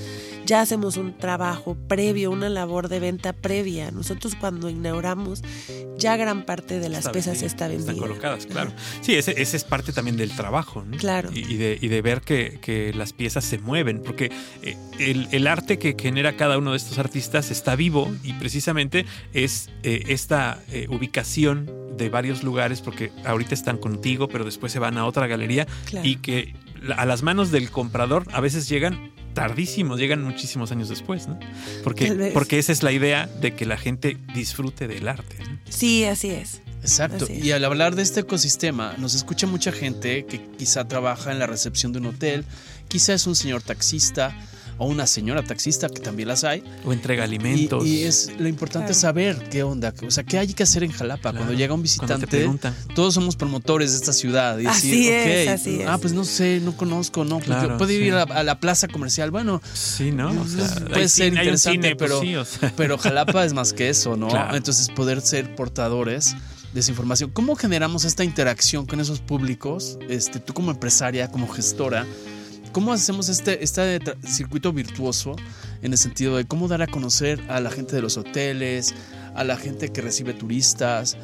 [0.46, 3.92] ya hacemos un trabajo previo, una labor de venta previa.
[3.92, 5.42] Nosotros cuando inauguramos
[5.98, 7.92] ya gran parte de las piezas está vendida.
[7.92, 8.72] Están colocadas, claro.
[9.02, 10.98] Sí, ese, es parte también del trabajo, ¿no?
[10.98, 11.30] Claro.
[11.34, 14.32] Y, de, ver que, las piezas se mueven, porque
[14.62, 19.70] eh, el, arte que genera cada uno de estos artistas está vivo y precisamente es
[19.84, 24.98] eh, esta eh, ubicación de varios lugares, porque ahorita están contigo, pero después se van
[24.98, 25.68] a otra galería
[26.04, 26.54] y que
[26.96, 31.38] a las manos del comprador a veces llegan tardísimos, llegan muchísimos años después, ¿no?
[31.84, 35.38] Porque, porque esa es la idea de que la gente disfrute del arte.
[35.70, 36.62] Sí, así es.
[36.82, 37.28] Exacto.
[37.30, 41.48] Y al hablar de este ecosistema, nos escucha mucha gente que quizá trabaja en la
[41.48, 42.46] recepción de un hotel,
[42.88, 44.36] quizá es un señor taxista,
[44.78, 46.64] o una señora taxista, que también las hay.
[46.86, 47.86] O entrega alimentos.
[47.86, 50.92] Y, es lo importante es saber qué onda, o sea, qué hay que hacer en
[50.92, 51.32] Jalapa.
[51.34, 52.50] Cuando llega un visitante,
[52.94, 54.60] todos somos promotores de esta ciudad.
[54.60, 57.40] Y así es, así Ah, pues no sé, no conozco, no.
[57.40, 59.32] Pues puede ir a, la plaza comercial.
[59.32, 60.34] Bueno, sí, ¿no?
[60.92, 64.30] puede ser interesante, pues pero, pero Jalapa es más que eso, ¿no?
[64.56, 66.36] Entonces, poder ser portadores
[66.74, 67.32] de esa información.
[67.32, 69.98] ¿Cómo generamos esta interacción con esos públicos?
[70.10, 72.06] Este, tú como empresaria, como gestora,
[72.76, 75.38] ¿Cómo hacemos este, este circuito virtuoso
[75.82, 78.94] en el sentido de cómo dar a conocer a la gente de los hoteles,
[79.34, 81.16] a la gente que recibe turistas.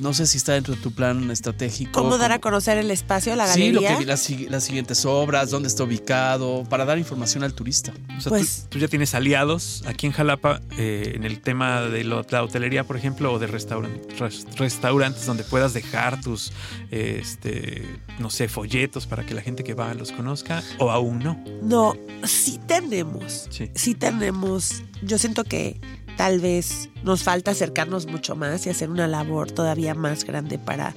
[0.00, 1.92] No sé si está dentro de tu plan estratégico.
[1.92, 3.80] ¿Cómo dar a conocer el espacio, la galería?
[3.80, 7.92] Sí, lo que las, las siguientes obras, dónde está ubicado, para dar información al turista.
[8.16, 12.04] O sea, pues, tú, ya tienes aliados aquí en Jalapa eh, en el tema de
[12.04, 16.50] la hotelería, por ejemplo, o de restaurantes donde puedas dejar tus,
[16.90, 21.44] este, no sé, folletos para que la gente que va los conozca, o aún no.
[21.62, 23.48] No, sí tenemos.
[23.50, 24.82] Sí, sí tenemos.
[25.02, 25.78] Yo siento que
[26.20, 30.94] tal vez nos falta acercarnos mucho más y hacer una labor todavía más grande para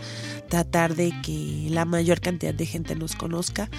[0.50, 3.70] tratar de que la mayor cantidad de gente nos conozca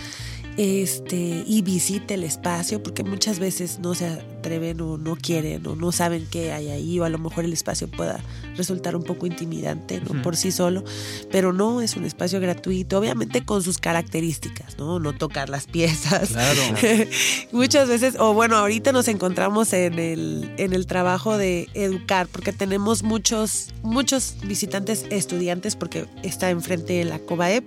[0.57, 5.75] este, y visite el espacio, porque muchas veces no se atreven o no quieren o
[5.75, 8.21] no saben qué hay ahí, o a lo mejor el espacio pueda
[8.57, 10.21] resultar un poco intimidante ¿no?
[10.21, 10.85] por sí solo,
[11.33, 15.01] pero no, es un espacio gratuito, obviamente con sus características, ¿no?
[15.01, 16.29] No tocar las piezas.
[16.29, 16.61] Claro.
[17.53, 22.53] muchas veces, o bueno, ahorita nos encontramos en el, en el trabajo de educar, porque
[22.53, 27.67] tenemos muchos, muchos visitantes estudiantes, porque está enfrente de la COBAEP,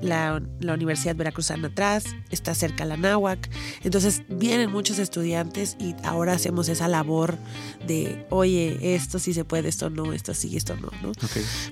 [0.00, 3.50] la, la Universidad Veracruzana atrás, está cerca la Náhuac.
[3.82, 7.38] Entonces vienen muchos estudiantes y ahora hacemos esa labor
[7.86, 11.12] de, oye, esto sí se puede, esto no, esto sí, esto no, ¿no?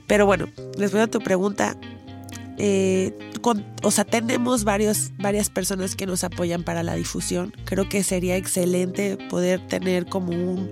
[0.07, 1.77] Pero bueno, voy a tu pregunta.
[2.59, 3.13] Eh,
[3.83, 7.53] o sea, tenemos varios, varias personas que nos apoyan para la difusión.
[7.65, 10.71] Creo que sería excelente poder tener como un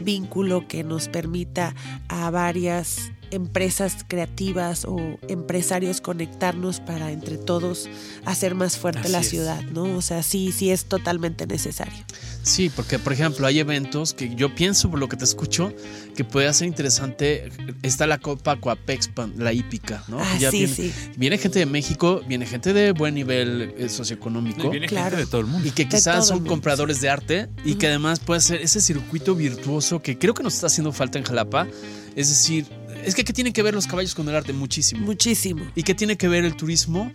[0.00, 1.74] vínculo que nos permita
[2.08, 7.88] a varias empresas creativas o empresarios conectarnos para entre todos
[8.26, 9.84] hacer más fuerte la ciudad, ¿no?
[9.96, 12.04] O sea, sí, sí es totalmente necesario.
[12.42, 15.72] Sí, porque por ejemplo hay eventos que yo pienso por lo que te escucho
[16.16, 17.50] que puede ser interesante.
[17.82, 20.20] Está la Copa Coapexpan, la hípica, ¿no?
[20.20, 20.92] Ah, sí, sí.
[21.16, 24.66] Viene gente de México, viene gente de buen nivel eh, socioeconómico.
[24.66, 25.66] Y viene gente de todo el mundo.
[25.68, 30.02] Y que quizás son compradores de arte y que además puede ser ese circuito virtuoso
[30.02, 31.66] que creo que nos está haciendo falta en Jalapa.
[32.14, 32.66] Es decir,
[33.04, 34.52] es que ¿qué tienen que ver los caballos con el arte?
[34.52, 35.04] Muchísimo.
[35.04, 35.64] Muchísimo.
[35.74, 37.12] ¿Y qué tiene que ver el turismo?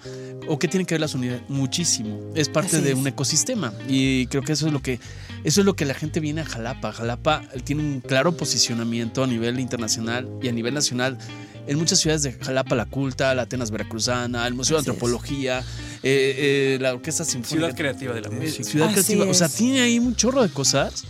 [0.48, 1.42] ¿O qué tiene que ver las unidades?
[1.50, 2.20] Muchísimo.
[2.36, 3.74] Es parte de un ecosistema.
[3.88, 5.00] Y creo que eso es lo que
[5.44, 6.92] eso es lo que la gente viene a Jalapa.
[6.92, 11.18] Jalapa tiene un claro posicionamiento a nivel internacional y a nivel nacional.
[11.68, 15.64] En muchas ciudades de Jalapa, la Culta, la Atenas Veracruzana, el Museo de Antropología, eh,
[16.04, 17.68] eh, la Orquesta Sinfónica.
[17.68, 18.64] Ciudad Creativa de la eh, Música.
[18.64, 19.26] ciudad Creativa.
[19.26, 21.04] O sea, tiene ahí un chorro de cosas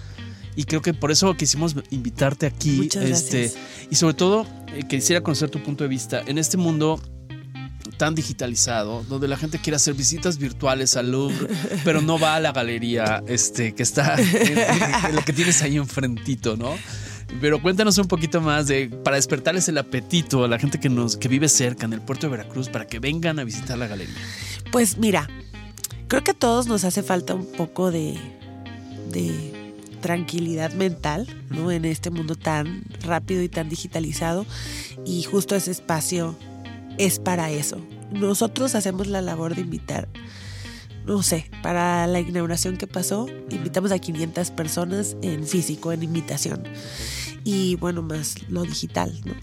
[0.56, 2.78] y creo que por eso quisimos invitarte aquí.
[2.78, 3.54] Muchas este,
[3.92, 6.22] Y sobre todo, eh, quisiera conocer tu punto de vista.
[6.26, 7.02] En este mundo
[7.98, 11.48] tan digitalizado, donde la gente quiere hacer visitas virtuales al Louvre,
[11.84, 16.56] pero no va a la galería este, que está, en, lo que tienes ahí enfrentito,
[16.56, 16.76] ¿no?
[17.42, 21.18] Pero cuéntanos un poquito más de para despertarles el apetito a la gente que nos
[21.18, 24.16] que vive cerca en el puerto de Veracruz para que vengan a visitar la galería.
[24.72, 25.28] Pues mira,
[26.08, 28.18] creo que a todos nos hace falta un poco de,
[29.12, 29.57] de
[30.08, 31.70] tranquilidad mental, ¿no?
[31.70, 34.46] En este mundo tan rápido y tan digitalizado.
[35.06, 36.34] Y justo ese espacio
[36.98, 37.86] es para eso.
[38.14, 40.08] Nosotros hacemos la labor de invitar,
[41.06, 46.64] no sé, para la inauguración que pasó, invitamos a 500 personas en físico, en invitación.
[47.44, 49.34] Y bueno, más lo digital, ¿no?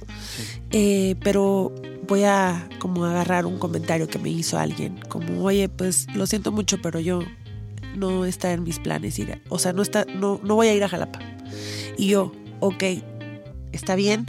[0.70, 1.74] Eh, pero
[2.08, 6.52] voy a como agarrar un comentario que me hizo alguien, como, oye, pues lo siento
[6.52, 7.20] mucho, pero yo
[7.94, 10.84] no está en mis planes ir, o sea, no está, no, no voy a ir
[10.84, 11.20] a Jalapa.
[11.96, 12.84] Y yo, ok,
[13.72, 14.26] está bien,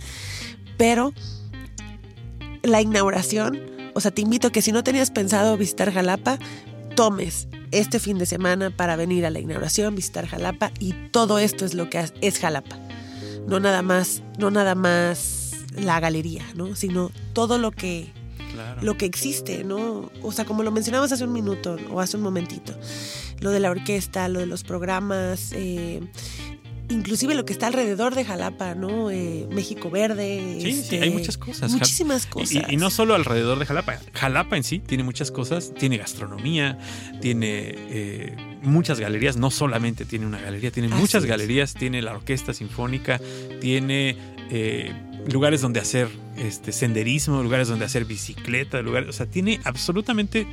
[0.78, 1.14] pero
[2.64, 3.60] la inauguración,
[3.94, 6.40] o sea, te invito a que si no tenías pensado visitar Jalapa,
[6.96, 11.66] tomes este fin de semana para venir a la inauguración, visitar Jalapa y todo esto
[11.66, 12.78] es lo que es Jalapa.
[13.48, 16.76] No nada más, no nada más la galería, ¿no?
[16.76, 18.12] Sino todo lo que
[18.82, 20.10] lo que existe, ¿no?
[20.24, 22.74] O sea, como lo mencionamos hace un minuto o hace un momentito,
[23.40, 26.02] lo de la orquesta, lo de los programas, eh,
[26.90, 29.12] inclusive lo que está alrededor de Jalapa, ¿no?
[29.12, 30.60] Eh, México Verde.
[30.62, 31.72] Sí, sí, hay este, muchas cosas.
[31.72, 32.64] Muchísimas cosas.
[32.70, 34.00] Y, no solo alrededor de Jalapa.
[34.14, 35.74] Jalapa en sí tiene muchas cosas.
[35.74, 36.78] Tiene gastronomía,
[37.22, 39.38] tiene eh, muchas galerías.
[39.38, 41.74] No solamente tiene una galería, tiene muchas galerías.
[41.74, 43.20] Tiene la orquesta sinfónica,
[43.60, 44.18] tiene
[45.28, 50.48] lugares donde hacer este, senderismo, lugares donde hacer bicicleta, lugares, o sea, tiene absolutamente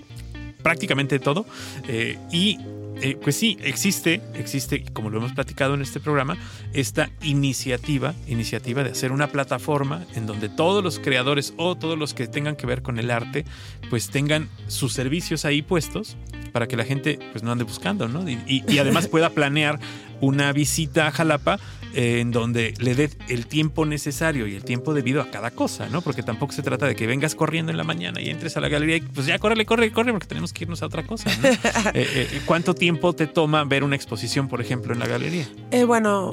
[0.63, 1.47] prácticamente todo.
[1.89, 2.59] Eh, y
[3.01, 6.37] eh, pues sí, existe, existe, como lo hemos platicado en este programa,
[6.73, 12.15] esta iniciativa, iniciativa de hacer una plataforma en donde todos los creadores o todos los
[12.15, 13.45] que tengan que ver con el arte,
[13.91, 16.17] pues tengan sus servicios ahí puestos
[16.53, 18.29] para que la gente pues no ande buscando, ¿no?
[18.29, 19.81] Y, y además pueda planear
[20.21, 21.59] una visita a Jalapa
[21.95, 25.89] eh, en donde le dé el tiempo necesario y el tiempo debido a cada cosa,
[25.89, 26.03] ¿no?
[26.03, 28.69] Porque tampoco se trata de que vengas corriendo en la mañana y entres a la
[28.69, 31.49] galería y pues ya córrele, corre, corre, porque tenemos que irnos a otra cosa, ¿no?
[31.95, 35.47] Eh, eh, ¿Cuánto tiempo te toma ver una exposición, por ejemplo, en la galería?
[35.87, 36.33] bueno,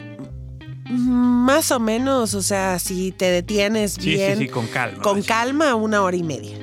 [0.89, 4.37] Más o menos, o sea, si te detienes bien.
[4.37, 5.03] Sí, sí, con calma.
[5.03, 6.57] Con calma, una hora y media.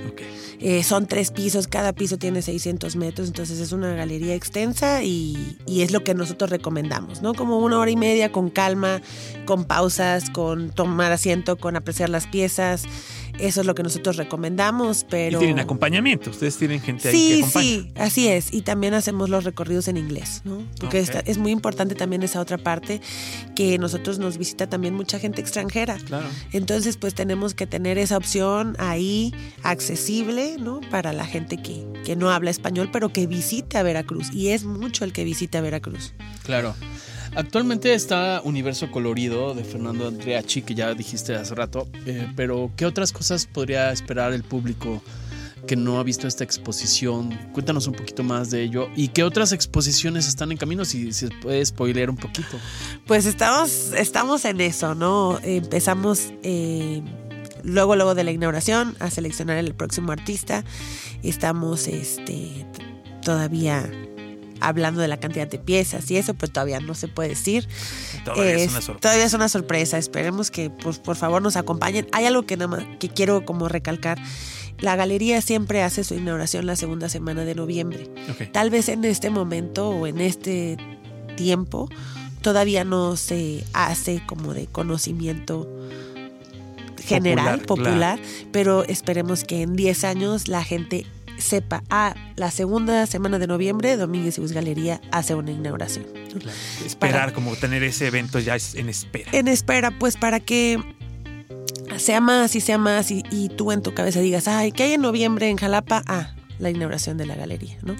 [0.68, 5.56] Eh, son tres pisos, cada piso tiene 600 metros, entonces es una galería extensa y,
[5.64, 7.34] y, es lo que nosotros recomendamos, ¿no?
[7.34, 9.00] Como una hora y media con calma,
[9.44, 12.82] con pausas, con tomar asiento, con apreciar las piezas.
[13.38, 15.38] Eso es lo que nosotros recomendamos, pero...
[15.38, 17.64] Y tienen acompañamiento, ustedes tienen gente ahí que acompaña.
[17.64, 18.52] Sí, así es.
[18.52, 20.66] Y también hacemos los recorridos en inglés, ¿no?
[20.80, 23.00] Porque es muy importante también esa otra parte,
[23.54, 25.96] que nosotros nos visita también mucha gente extranjera.
[26.06, 26.26] Claro.
[26.52, 30.80] Entonces, pues tenemos que tener esa opción ahí accesible, ¿no?
[30.90, 34.32] Para la gente que, que no habla español, pero que visite a Veracruz.
[34.32, 36.14] Y es mucho el que visita Veracruz.
[36.44, 36.74] Claro.
[37.36, 42.86] Actualmente está Universo Colorido de Fernando Andreachi, que ya dijiste hace rato, eh, pero ¿qué
[42.86, 45.02] otras cosas podría esperar el público
[45.66, 47.38] que no ha visto esta exposición?
[47.52, 51.28] Cuéntanos un poquito más de ello y qué otras exposiciones están en camino, si, se
[51.28, 52.56] puede spoiler un poquito.
[53.06, 55.38] Pues estamos, estamos en eso, ¿no?
[55.42, 56.32] Empezamos...
[56.42, 57.02] Eh,
[57.62, 60.64] luego, luego de la inauguración, a seleccionar el próximo artista.
[61.22, 62.64] Estamos este,
[63.22, 63.90] todavía
[64.60, 67.68] hablando de la cantidad de piezas y eso, pero todavía no se puede decir.
[68.24, 69.00] Todavía es, una sorpresa.
[69.00, 69.98] Todavía es una sorpresa.
[69.98, 72.06] Esperemos que pues, por favor nos acompañen.
[72.12, 74.18] Hay algo que, nada que quiero como recalcar.
[74.78, 78.10] La galería siempre hace su inauguración la segunda semana de noviembre.
[78.52, 80.76] Tal vez en este momento o en este
[81.36, 81.88] tiempo
[82.42, 85.68] todavía no se hace como de conocimiento
[87.06, 88.18] general, popular,
[88.52, 91.06] pero esperemos que en 10 años la gente
[91.38, 96.06] sepa, a ah, la segunda semana de noviembre, Domínguez y Bus Galería hace una inauguración.
[96.84, 99.30] Esperar, como tener ese evento ya en espera.
[99.32, 100.78] En espera, pues para que
[101.98, 105.02] sea más y sea más y, tú en tu cabeza digas, ay, ¿qué hay en
[105.02, 106.02] noviembre en Jalapa?
[106.06, 107.96] Ah, la inauguración de la galería, ¿no?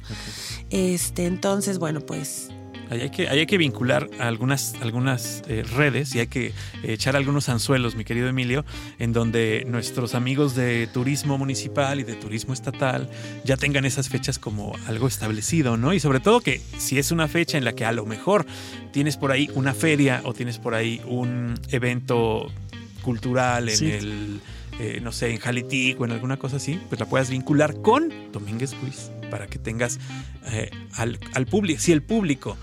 [0.71, 2.49] Este, entonces, bueno, pues
[2.91, 6.53] Ahí hay que, hay que vincular algunas, algunas eh, redes y hay que
[6.83, 8.65] echar algunos anzuelos, mi querido Emilio,
[8.99, 13.09] en donde nuestros amigos de turismo municipal y de turismo estatal
[13.45, 15.93] ya tengan esas fechas como algo establecido, ¿no?
[15.93, 18.47] Y sobre todo que si es una fecha en la que a lo mejor
[18.93, 22.51] tienes por ahí una feria o tienes por ahí un evento
[23.03, 24.41] cultural en el
[24.79, 28.13] eh, no sé, en Jalitic o en alguna cosa así, pues la puedas vincular con
[28.31, 29.99] Domínguez Ruiz para que tengas
[30.53, 31.81] eh, al, público.
[31.81, 32.57] Si el público,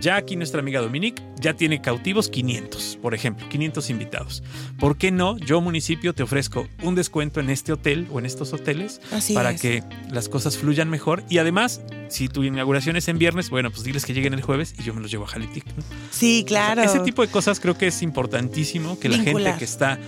[0.00, 4.42] ya aquí nuestra amiga Dominique, ya tiene cautivos 500, por ejemplo, 500 invitados.
[4.78, 5.36] ¿Por qué no?
[5.38, 9.00] Yo, municipio, te ofrezco un descuento en este hotel o en estos hoteles
[9.34, 11.24] para que las cosas fluyan mejor.
[11.28, 14.74] Y además, si tu inauguración es en viernes, bueno, pues diles que lleguen el jueves
[14.78, 15.64] y yo me los llevo a Jalitic.
[16.10, 16.82] Sí, claro.
[16.82, 19.98] ese tipo de cosas creo que es importantísimo que la gente que está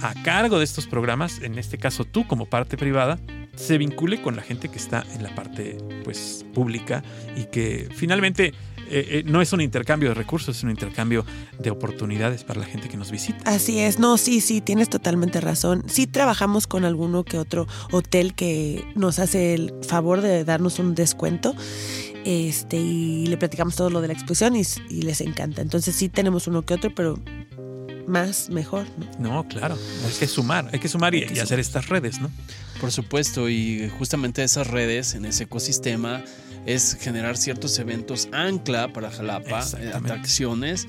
[0.00, 3.18] a cargo de estos programas, en este caso tú como parte privada,
[3.56, 7.02] se vincule con la gente que está en la parte pues pública
[7.36, 8.52] y que finalmente
[8.90, 11.24] eh, eh, no es un intercambio de recursos, es un intercambio
[11.58, 13.38] de oportunidades para la gente que nos visita.
[13.50, 15.84] Así es, no, sí, sí, tienes totalmente razón.
[15.86, 20.94] Sí trabajamos con alguno que otro hotel que nos hace el favor de darnos un
[20.94, 21.54] descuento.
[22.24, 25.60] Este, y le platicamos todo lo de la exposición y, y les encanta.
[25.60, 27.18] Entonces sí tenemos uno que otro, pero
[28.06, 28.86] más, mejor.
[29.18, 29.46] ¿no?
[29.48, 32.30] claro, hay que sumar, hay que sumar y, hacer estas redes, ¿no?
[32.80, 36.22] Por supuesto, y justamente esas redes en ese ecosistema
[36.66, 40.86] es generar ciertos eventos ancla para Jalapa, eh, atracciones.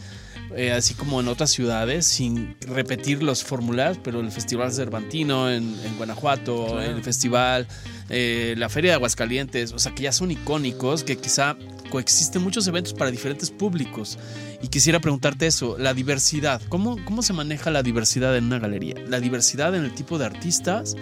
[0.56, 5.76] Eh, así como en otras ciudades, sin repetir los fórmulas, pero el Festival Cervantino en,
[5.98, 7.68] Guanajuato, el Festival,
[8.10, 11.58] eh, la Feria de Aguascalientes, o sea que ya son icónicos, que quizá
[11.90, 14.20] coexisten muchos eventos para diferentes públicos.
[14.66, 18.96] Y quisiera preguntarte eso, la diversidad, ¿cómo, cómo se maneja la diversidad en una galería?
[19.08, 20.96] La diversidad en el tipo de artistas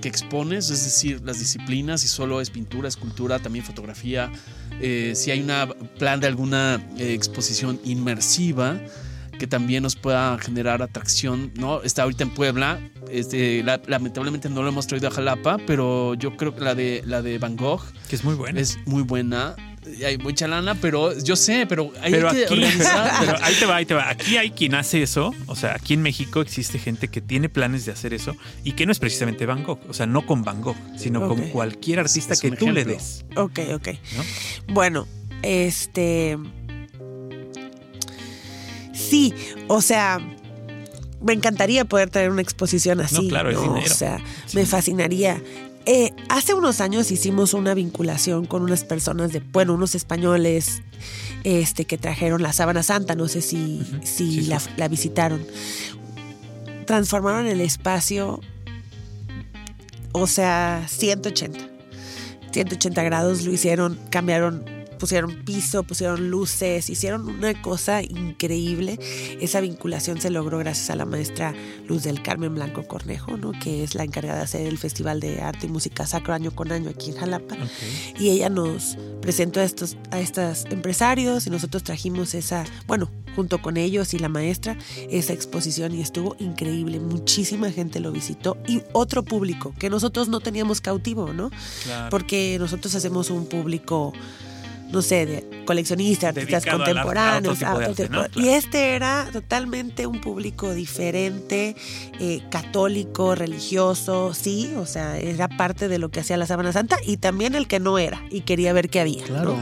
[0.00, 4.30] que expones, es decir, las disciplinas, si solo es pintura, escultura, también fotografía,
[4.80, 8.80] eh, si hay un plan de alguna eh, exposición inmersiva
[9.36, 11.82] que también nos pueda generar atracción, ¿no?
[11.82, 12.78] Está ahorita en Puebla,
[13.10, 17.20] este, lamentablemente no lo hemos traído a Jalapa, pero yo creo que la de, la
[17.20, 19.56] de Van Gogh, que es muy buena, es muy buena
[20.04, 22.44] hay mucha lana, pero yo sé, pero hay que aquí,
[23.20, 24.08] Pero ahí te va, ahí te va.
[24.08, 25.34] Aquí hay quien hace eso.
[25.46, 28.86] O sea, aquí en México existe gente que tiene planes de hacer eso y que
[28.86, 29.80] no es precisamente Van Gogh.
[29.88, 33.24] O sea, no con Van Gogh, sino con cualquier artista que tú le des.
[33.36, 33.88] Ok, ok.
[34.68, 35.06] Bueno,
[35.42, 36.38] este.
[38.94, 39.34] Sí,
[39.68, 40.20] o sea,
[41.20, 43.22] me encantaría poder traer una exposición así.
[43.22, 43.86] No, claro, es dinero.
[43.86, 44.18] O sea,
[44.54, 45.42] me fascinaría.
[45.84, 50.82] Eh, hace unos años hicimos una vinculación con unas personas de, bueno, unos españoles
[51.42, 54.42] este, que trajeron la sábana santa, no sé si, si
[54.76, 55.44] la, visitaron.
[56.86, 58.40] Transformaron el espacio,
[60.12, 61.58] o sea, 180.
[62.52, 64.64] 180 grados lo hicieron, cambiaron
[65.02, 69.00] pusieron piso, pusieron luces, hicieron una cosa increíble.
[69.40, 71.52] Esa vinculación se logró gracias a la maestra
[71.88, 73.50] Luz del Carmen Blanco Cornejo, ¿no?
[73.50, 76.70] que es la encargada de hacer el Festival de Arte y Música Sacro año con
[76.70, 77.56] año aquí en Jalapa.
[78.16, 83.60] Y ella nos presentó a estos a estos empresarios y nosotros trajimos esa, bueno, junto
[83.60, 84.76] con ellos y la maestra,
[85.10, 87.00] esa exposición y estuvo increíble.
[87.00, 91.50] Muchísima gente lo visitó y otro público que nosotros no teníamos cautivo, ¿no?
[92.08, 94.12] Porque nosotros hacemos un público
[94.92, 97.58] no sé, de coleccionistas, artistas contemporáneos.
[98.34, 101.74] Y este era totalmente un público diferente,
[102.20, 106.98] eh, católico, religioso, sí, o sea, era parte de lo que hacía la Sábana Santa
[107.04, 109.24] y también el que no era y quería ver qué había.
[109.24, 109.56] Claro.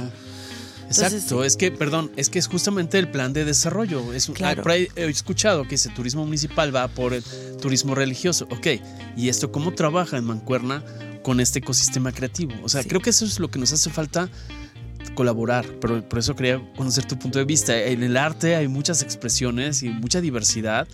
[0.91, 4.13] Exacto, es que, perdón, es que es justamente el plan de desarrollo.
[4.13, 4.65] Es, claro.
[4.69, 7.23] he escuchado que ese turismo municipal va por el
[7.61, 8.49] turismo religioso.
[8.51, 8.67] Ok,
[9.17, 10.83] ¿y esto cómo trabaja en Mancuerna
[11.23, 12.55] con este ecosistema creativo?
[12.65, 14.29] O sea, creo que eso es lo que nos hace falta
[15.15, 17.77] colaborar, pero por eso quería conocer tu punto de vista.
[17.77, 20.87] En el arte hay muchas expresiones y mucha diversidad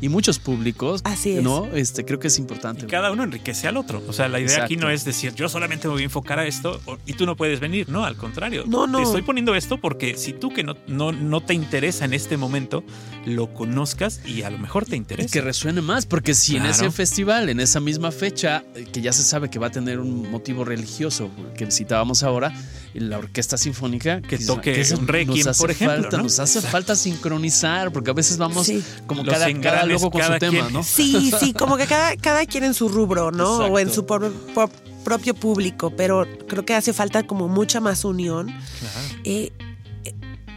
[0.00, 1.00] y muchos públicos.
[1.04, 1.42] Así es.
[1.42, 1.66] ¿No?
[1.74, 2.86] Este, creo que es importante.
[2.86, 4.02] cada uno enriquece al otro.
[4.08, 6.46] O sea, la idea aquí no es decir, yo solamente me voy a enfocar a
[6.46, 7.88] esto y tú no puedes venir.
[7.88, 8.64] No, al contrario.
[8.66, 8.98] No, no.
[8.98, 12.36] Te estoy poniendo esto porque si tú que no, no, no te interesa en este
[12.36, 12.84] momento,
[13.26, 15.28] lo conozcas y a lo mejor te interesa.
[15.28, 19.00] Y que resuene más, porque si en ese festival, en esa misma fecha, eh, que
[19.00, 22.52] ya se sabe que va a tener un motivo religioso que citábamos ahora,
[22.94, 28.10] la orquesta sinfónica que toque que un requiem, por ejemplo, nos hace falta sincronizar porque
[28.10, 28.70] a veces vamos
[29.06, 30.82] como cada, cada luego con su tema, ¿no?
[30.82, 33.58] Sí, sí, como que cada, cada quien en su rubro, ¿no?
[33.58, 38.46] O en su propio público, pero creo que hace falta como mucha más unión.
[38.46, 39.20] Claro.
[39.24, 39.52] Eh,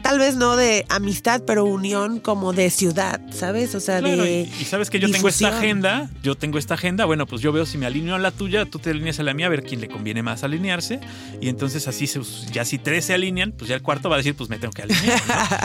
[0.07, 3.75] tal vez no de amistad, pero unión como de ciudad, ¿sabes?
[3.75, 4.49] O sea, de.
[4.57, 7.65] Y, sabes que yo tengo esta agenda, yo tengo esta agenda, bueno, pues yo veo
[7.65, 9.81] si me alineo a la tuya, tú te alineas a la mía, a ver quién
[9.81, 11.01] le conviene más alinearse.
[11.41, 12.21] Y entonces así, se,
[12.53, 14.71] ya si tres se alinean, pues ya el cuarto va a decir, pues me tengo
[14.71, 15.21] que alinear.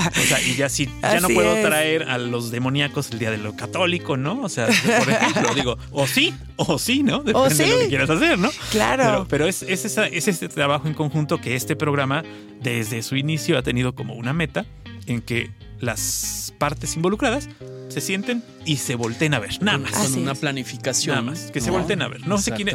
[0.09, 3.39] o sea, y ya si ya no puedo traer a los demoníacos el día de
[3.39, 4.43] lo católico, ¿no?
[4.43, 7.23] O sea, por ejemplo, digo, o sí, o sí, ¿no?
[7.23, 8.51] Depende de lo que quieras hacer, ¿no?
[8.73, 9.25] Claro.
[9.31, 12.25] Pero, es, es, es este trabajo en conjunto que este programa,
[12.61, 14.67] desde su inicio, ha tenido como una meta
[15.07, 17.49] en que las partes involucradas
[17.89, 19.93] se sienten y se volteen a ver, nada más.
[19.93, 21.17] Con una planificación.
[21.17, 22.27] Nada más, que se volteen a ver.
[22.27, 22.69] No sé quién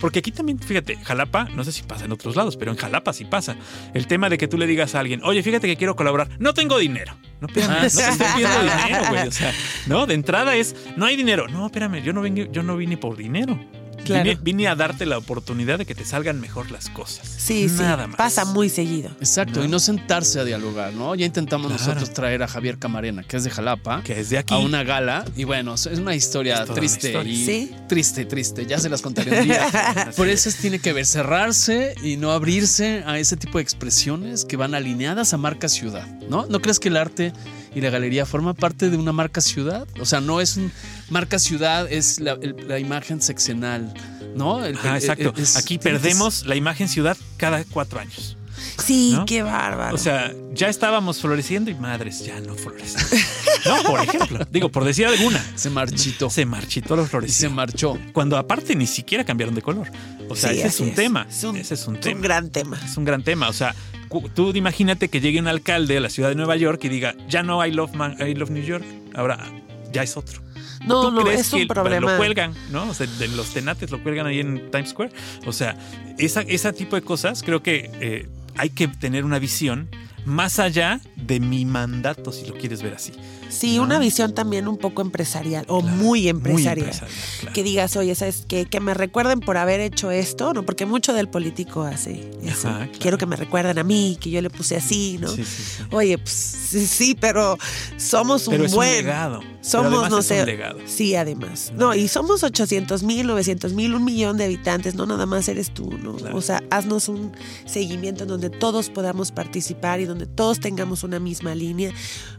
[0.00, 3.12] Porque aquí también, fíjate, Jalapa, no sé si pasa en otros lados, pero en Jalapa
[3.12, 3.56] sí pasa.
[3.92, 6.54] El tema de que tú le digas a alguien, oye, fíjate que quiero colaborar, no
[6.54, 7.16] tengo dinero.
[7.40, 9.28] No, espérame, no te estoy pidiendo dinero, güey.
[9.28, 9.52] O sea,
[9.86, 11.48] no, de entrada es, no hay dinero.
[11.48, 13.58] No, espérame, yo no, vengo, yo no vine por dinero.
[14.42, 17.26] Vine, a darte la oportunidad de que te salgan mejor las cosas.
[17.26, 18.08] Sí, Nada sí.
[18.10, 18.16] Más.
[18.16, 19.10] Pasa muy seguido.
[19.20, 21.14] Exacto, y no sentarse a dialogar, ¿no?
[21.14, 24.54] Ya intentamos nosotros traer a Javier Camarena, que es de Jalapa, que es de aquí,
[24.54, 25.24] a una gala.
[25.36, 27.22] Y bueno, es una historia triste.
[27.24, 27.72] Y ¿Sí?
[27.88, 28.66] Triste, triste.
[28.66, 30.10] Ya se las contaré un día.
[30.16, 34.56] Por eso tiene que ver cerrarse y no abrirse a ese tipo de expresiones que
[34.56, 36.46] van alineadas a marca ciudad, ¿no?
[36.46, 37.32] ¿No crees que el arte
[37.76, 39.86] y la galería forma parte de una marca ciudad.
[40.00, 40.72] O sea, no es un
[41.10, 43.92] marca ciudad, es la, imagen seccional,
[44.34, 44.58] ¿no?
[44.58, 45.32] ah, exacto.
[45.56, 48.36] Aquí perdemos la imagen ciudad cada cuatro años.
[48.82, 49.94] Sí, qué bárbaro.
[49.94, 53.20] O sea, ya estábamos floreciendo y madres, ya no florecen.
[53.66, 54.46] no, por ejemplo.
[54.50, 55.44] Digo, por decir alguna.
[55.54, 56.30] Se marchitó.
[56.30, 57.34] Se marchitó los flores.
[57.34, 57.98] se marchó.
[58.12, 59.90] Cuando aparte ni siquiera cambiaron de color.
[60.28, 61.26] O sea, ese es un tema.
[61.28, 62.10] ese es un tema.
[62.10, 62.80] Es un gran tema.
[62.84, 63.48] Es un gran tema.
[63.48, 63.74] O sea,
[64.34, 67.42] tú imagínate que llegue un alcalde a la ciudad de Nueva York y diga, ya
[67.42, 68.84] no hay Love, I Love New York,
[69.14, 69.38] ahora
[69.92, 70.45] ya es otro.
[70.86, 72.12] No, ¿Tú no, crees es un que problema.
[72.12, 72.88] Lo cuelgan, ¿no?
[72.88, 75.12] O sea, de los tenates lo cuelgan ahí en Times Square.
[75.46, 75.76] O sea,
[76.18, 79.88] esa, ese tipo de cosas creo que eh, hay que tener una visión
[80.24, 83.12] más allá de mi mandato, si lo quieres ver así.
[83.48, 86.92] Sí, una visión también un poco empresarial o muy empresarial.
[87.54, 88.66] Que digas, oye, ¿sabes qué?
[88.66, 90.64] Que me recuerden por haber hecho esto, ¿no?
[90.64, 92.68] Porque mucho del político hace eso.
[92.98, 95.28] Quiero que me recuerden a mí, que yo le puse así, ¿no?
[95.90, 97.56] Oye, pues sí, pero
[97.96, 99.04] somos un buen.
[99.04, 99.40] legado.
[99.60, 100.44] Somos, no sé.
[100.86, 101.72] Sí, además.
[101.74, 105.74] No, y somos 800 mil, 900 mil, un millón de habitantes, no nada más eres
[105.74, 106.16] tú, ¿no?
[106.36, 107.32] O sea, haznos un
[107.64, 111.92] seguimiento en donde todos podamos participar y donde todos tengamos una misma línea.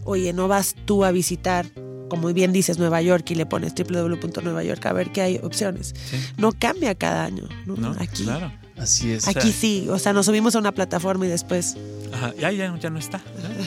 [0.03, 1.65] Oye, no vas tú a visitar
[2.07, 5.93] como bien dices, Nueva York y le pones www.nueva.york a ver qué hay opciones.
[6.38, 7.49] No cambia cada año.
[7.65, 7.95] ¿no?
[7.99, 8.24] Aquí.
[8.24, 8.51] Claro.
[8.78, 9.28] Así es.
[9.28, 11.75] Aquí sí, o sea, nos subimos a una plataforma y después.
[12.13, 13.21] Ajá, ya, ya, ya no está.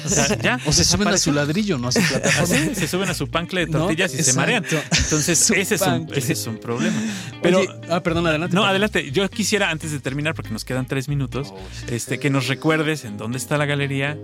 [0.04, 2.74] O, sea, ya, o se suben a su ladrillo, no a su plataforma.
[2.74, 4.64] se suben a su pancle de tortillas y se marean.
[4.64, 6.96] Entonces, ese es, un, ese es, un, problema.
[7.42, 8.54] Pero, ah, perdón, adelante.
[8.54, 9.11] No, adelante.
[9.11, 11.58] Yo quisiera, antes de terminar, porque nos quedan tres minutos, oh,
[11.90, 14.16] este, que nos recuerdes en dónde está la galería,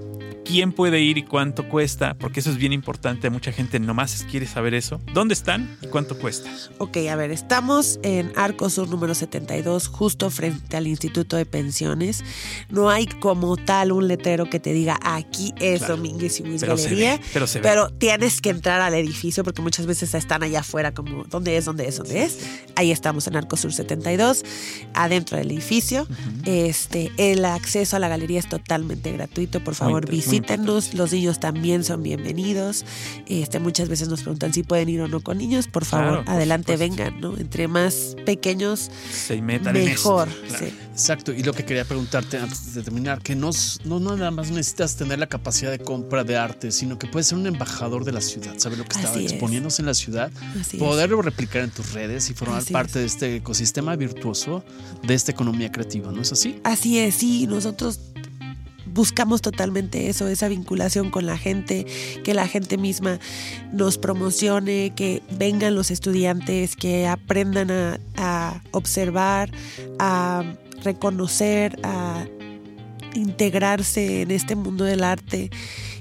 [0.45, 3.29] quién puede ir y cuánto cuesta, porque eso es bien importante.
[3.31, 5.01] Mucha gente nomás quiere saber eso.
[5.13, 6.51] ¿Dónde están y cuánto cuesta?
[6.79, 12.25] Ok, a ver, estamos en Arco Sur número 72, justo frente al Instituto de Pensiones.
[12.69, 17.21] No hay como tal un letrero que te diga aquí es Domínguez y Luis Galería,
[17.63, 21.65] pero, tienes que entrar al edificio porque muchas veces están allá afuera como ¿dónde es?
[21.65, 21.97] ¿Dónde es?
[21.97, 22.39] ¿Dónde es?
[22.77, 24.45] Ahí estamos en Arcosur 72,
[24.95, 26.07] adentro del edificio.
[26.45, 29.63] este, el acceso a la galería es totalmente gratuito.
[29.63, 30.95] Por favor, visítenos.
[30.95, 32.85] Los niños también son bienvenidos.
[33.27, 35.69] Este, muchas veces nos preguntan si pueden ir o no con niños.
[35.69, 37.37] Por favor, adelante vengan, ¿no?
[37.37, 40.29] Entre más pequeños, Se mejor.
[40.93, 41.33] Exacto.
[41.33, 43.51] Y lo que quería preguntarte antes de terminar, que no,
[43.85, 47.39] no, nada más necesitas tener la capacidad de compra de arte, sino que puedes ser
[47.39, 50.31] un embajador de la ciudad, saber lo que está exponiéndose en la ciudad,
[50.79, 54.65] poderlo replicar en tus redes y formar parte de este ecosistema virtuoso
[55.07, 56.61] de esta economía creativa, ¿no es así?
[56.65, 58.01] Así es, sí, nosotros
[58.97, 61.87] buscamos totalmente eso, esa vinculación con la gente,
[62.25, 63.21] que la gente misma
[63.73, 69.51] nos promocione, que vengan los estudiantes, que aprendan a, observar,
[69.99, 70.43] a
[70.83, 72.27] reconocer, a
[73.15, 75.51] integrarse en este mundo del arte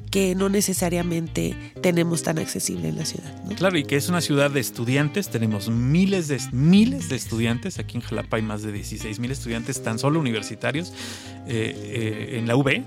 [0.10, 3.34] que no necesariamente tenemos tan accesible en la ciudad.
[3.56, 7.97] Claro, y que es una ciudad de estudiantes, tenemos miles de, miles de estudiantes, aquí
[7.97, 10.93] en Jalapa hay más de 16 mil estudiantes tan solo universitarios
[11.47, 12.84] eh, eh, en la UB.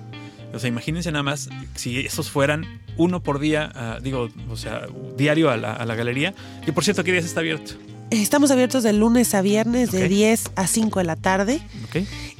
[0.55, 2.65] O sea, imagínense nada más si esos fueran
[2.97, 6.85] uno por día, ah, digo, o sea, diario a la, a la galería, que por
[6.85, 7.75] cierto, ¿qué días está abierto?
[8.11, 11.61] Estamos abiertos de lunes a viernes de 10 a 5 de la tarde.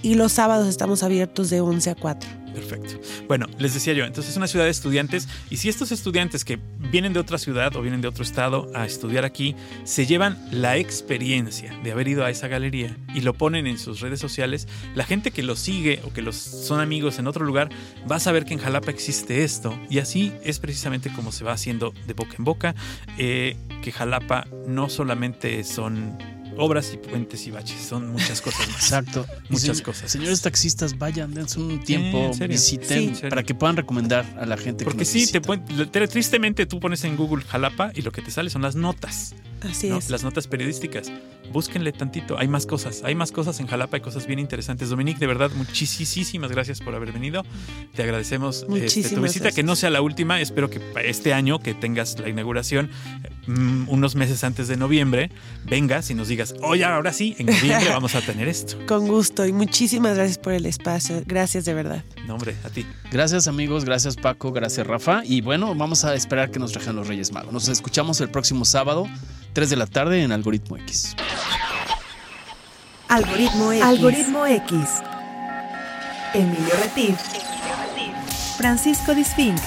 [0.03, 2.31] Y los sábados estamos abiertos de 11 a 4.
[2.59, 3.01] Perfecto.
[3.29, 6.59] Bueno, les decía yo, entonces es una ciudad de estudiantes y si estos estudiantes que
[6.91, 9.55] vienen de otra ciudad o vienen de otro estado a estudiar aquí,
[9.85, 14.01] se llevan la experiencia de haber ido a esa galería y lo ponen en sus
[14.01, 17.69] redes sociales, la gente que los sigue o que los son amigos en otro lugar
[18.11, 21.53] va a saber que en Jalapa existe esto y así es precisamente como se va
[21.53, 22.75] haciendo de boca en boca,
[23.19, 26.19] eh, que Jalapa no solamente son
[26.59, 27.81] obras y puentes y baches.
[27.81, 29.27] Son muchas cosas Exacto.
[29.49, 30.11] Muchas cosas.
[30.11, 34.85] Señores taxistas, vayan, dense un tiempo, visiten para que puedan recomendar a la gente.
[34.85, 38.63] Porque sí, te tristemente tú pones en Google Jalapa y lo que te sale son
[38.63, 39.35] las notas.
[39.63, 40.11] Así es.
[40.11, 41.11] Las notas periodísticas.
[41.53, 42.39] Búsquenle tantito.
[42.39, 43.03] Hay más cosas.
[43.05, 43.97] Hay más cosas en Jalapa.
[43.97, 44.91] Hay cosas bien interesantes.
[44.91, 47.45] Dominique, de verdad, muchísimas gracias por haber venido.
[47.95, 49.51] Te agradecemos este, tu visita.
[49.51, 50.41] Que no sea la última.
[50.41, 52.91] Espero que este año que tengas la inauguración,
[53.47, 55.31] mm, unos meses antes de noviembre,
[55.65, 58.79] vengas y nos digas, oye, ahora sí, en noviembre vamos a tener esto.
[58.87, 59.47] Con gusto.
[59.47, 61.23] Y muchísimas gracias por el espacio.
[61.27, 62.05] Gracias de verdad.
[62.27, 62.87] No, hombre, a ti.
[63.11, 63.85] Gracias, amigos.
[63.85, 64.53] Gracias, Paco.
[64.53, 65.23] Gracias, Rafa.
[65.25, 67.53] Y bueno, vamos a esperar que nos traigan los Reyes Magos.
[67.53, 69.07] Nos escuchamos el próximo sábado.
[69.53, 71.17] 3 de la tarde en Algoritmo X.
[73.09, 73.85] Algoritmo X.
[73.85, 74.79] Algoritmo X.
[76.35, 77.19] Emilio Retif.
[78.59, 79.59] Francisco Disfink.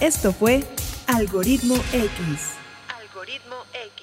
[0.00, 0.64] Esto fue
[1.06, 2.51] Algoritmo X.
[3.22, 4.01] Algoritmo X.